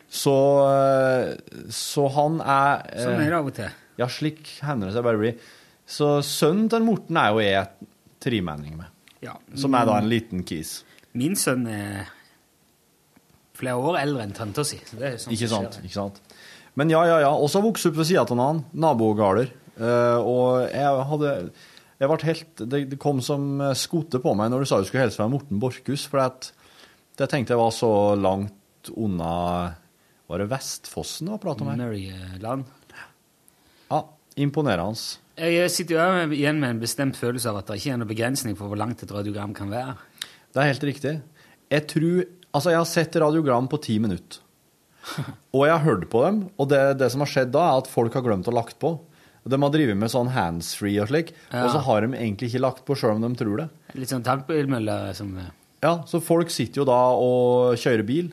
[0.09, 0.35] Så,
[0.67, 1.37] eh,
[1.71, 3.79] så han er eh, Sånn er det av og til.
[4.01, 5.33] Ja, slik hender det seg bare bli.
[5.89, 7.91] Så sønnen til Morten er jo jeg
[8.25, 8.91] tremenning med.
[9.25, 9.37] Ja.
[9.59, 10.81] Som er da en liten kis.
[11.19, 12.09] Min sønn er
[13.59, 14.79] flere år eldre enn tanta si.
[14.87, 15.81] så det er sånn Ikke sant?
[15.83, 16.21] ikke sant?
[16.79, 17.31] Men ja, ja, ja.
[17.35, 19.51] Også vokst opp ved sida av han, nabogårder.
[19.79, 21.35] Eh, og jeg hadde
[21.99, 25.19] jeg ble helt, det, kom som skote på meg når du sa du skulle hilse
[25.19, 26.53] meg Morten Borchhus, for at,
[27.19, 29.31] det tenkte jeg var så langt unna
[30.31, 31.81] Var det Vestfossen det var prat om her?
[31.81, 32.69] Mørjeland.
[33.91, 34.05] Ja,
[34.39, 35.19] imponerende.
[35.39, 38.59] Jeg sitter jo igjen med en bestemt følelse av at det ikke er noen begrensning
[38.59, 39.97] for hvor langt et radiogram kan være.
[40.55, 41.15] Det er helt riktig.
[41.69, 44.41] Jeg tror Altså, jeg har sett radiogram på ti minutter.
[45.55, 47.91] Og jeg har hørt på dem, og det, det som har skjedd da, er at
[47.93, 48.95] folk har glemt å lagt på.
[49.47, 51.65] De har drevet med sånn handsfree og slik, Ja.
[51.65, 53.69] og så har de egentlig ikke lagt på sjøl om de tror det.
[53.95, 55.39] Litt sånn tankbilmølle som
[55.83, 58.33] Ja, så folk sitter jo da og kjører bil.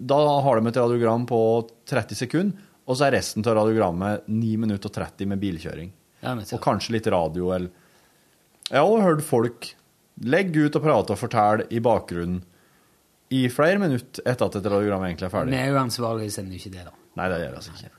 [0.00, 2.56] Da har de et radiogram på 30 sekunder,
[2.88, 5.90] og så er resten av radiogrammet 9 minutter og 30 med bilkjøring.
[6.22, 7.70] Ja, Og kanskje litt radio eller
[8.70, 9.74] Jeg har også hørt folk
[10.22, 12.42] legge ut og prate og fortelle i bakgrunnen
[13.32, 15.50] i flere minutter etter at et radiogram egentlig er ferdig.
[15.50, 16.92] Vi er jo ansvarlige, sender jo ikke det, da.
[17.16, 17.90] Nei, det gjør vi altså ikke.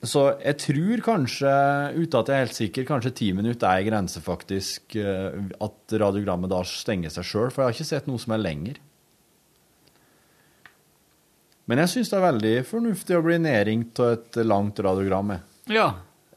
[0.00, 1.50] Så jeg tror kanskje,
[1.92, 6.48] uten at jeg er helt sikker, kanskje ti minutter er grense faktisk eh, at radiogrammet
[6.48, 8.80] da stenger seg sjøl, for jeg har ikke sett noe som er lenger.
[11.68, 15.36] Men jeg syns det er veldig fornuftig å bli nedringt av et langt radiogram.
[15.70, 15.90] Ja.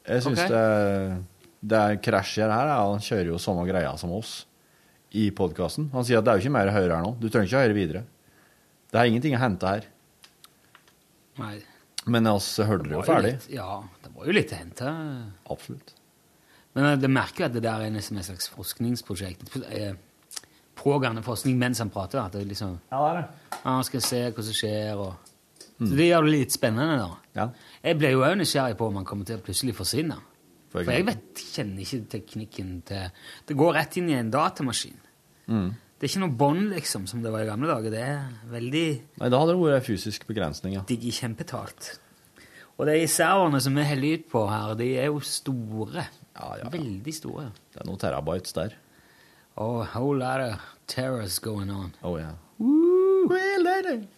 [0.04, 0.52] Jeg syns okay.
[0.52, 2.76] det, det er krasjer her.
[2.76, 4.42] Han kjører jo samme greia som oss
[5.16, 5.88] i podkasten.
[5.96, 7.16] Han sier at det er jo ikke mer å høre her nå.
[7.16, 8.04] Du trenger ikke å høre videre.
[8.92, 9.88] Det er ingenting å hente her.
[11.40, 11.56] Nei.
[12.06, 13.32] Men altså, hørte det jo ferdig.
[13.32, 14.90] litt- Ja, det var jo litt å hente.
[15.50, 15.94] Absolutt.
[16.74, 19.56] Men eh, det merker jo at det der er nesten et slags forskningsprosjekt.
[19.70, 19.94] eh,
[20.76, 22.18] Pågående forskning mens han prater.
[22.20, 23.60] At det liksom Ja, det er det.
[23.64, 25.14] Ja, skal se hva som skjer, og
[25.80, 27.16] Så det gjør det litt spennende, da.
[27.34, 27.48] Ja.
[27.82, 30.18] Jeg ble jo òg nysgjerrig på om han kommer til å plutselig forsvinne.
[30.70, 33.10] For For jeg vet, kjenner ikke teknikken til
[33.46, 34.96] Det går rett inn i en datamaskin.
[35.48, 35.74] Mm.
[35.94, 37.92] Det er ikke noe bånd, liksom, som det var i gamle dager.
[37.94, 38.86] Det er veldig
[39.20, 40.82] Nei, da hadde det vært fysisk begrensning, ja.
[40.88, 41.94] digg kjempetalt.
[42.74, 46.08] Og de serverne som vi heller ut på her, de er jo store.
[46.74, 47.46] Veldig store.
[47.70, 48.74] Det er noen terabytes der.
[49.56, 50.58] Oh, whole lot of
[50.90, 51.94] terrors going on.
[52.02, 52.34] Oh, yeah.
[52.58, 54.08] Woo, well, that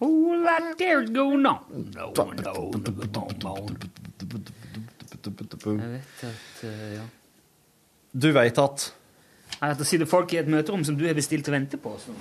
[0.00, 1.92] whole lot of terrors going on.
[1.94, 3.68] No, no, no, no, no.
[5.70, 7.06] Jeg vet at, eh, ja.
[8.12, 8.92] Du veit at
[9.60, 11.92] At det sitter folk i et møterom som du har bestilt og venter på.
[12.00, 12.14] Så.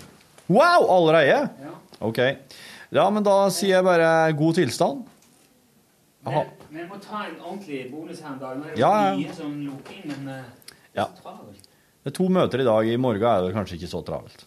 [0.50, 0.88] Wow!
[0.92, 1.50] Allerede?
[1.64, 1.74] Ja.
[2.04, 2.20] OK.
[2.92, 5.06] Ja, men da sier jeg bare god tilstand.
[6.28, 6.44] Aha.
[6.70, 8.58] Men jeg må ta en ordentlig bonus her en dag.
[8.60, 9.16] Nå er det Ja, ja.
[9.18, 10.46] mye som lukker inn, men er
[10.96, 11.06] Ja.
[11.24, 11.64] travelt.
[12.04, 12.88] Det er to møter i dag.
[12.88, 14.44] I morgen er det kanskje ikke så travelt.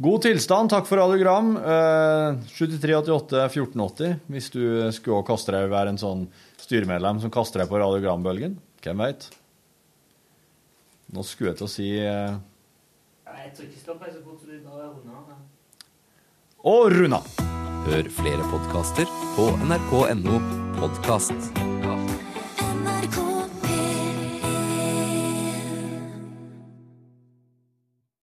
[0.00, 0.70] God tilstand.
[0.70, 1.56] Takk for radiogram.
[1.56, 7.68] Eh, 7388 1480 hvis du skulle kaste deg være en sånn styremedlem som kaster deg
[7.68, 8.56] på radiogrambølgen.
[8.80, 9.28] Hvem veit?
[11.14, 12.34] Nå skulle jeg til å si eh,
[13.28, 15.38] Jeg tror ikke stopp her så fort, så det bare runder av.
[16.68, 17.22] Og runda!
[17.88, 20.40] Hør flere podkaster på nrk.no
[20.76, 21.87] podkast.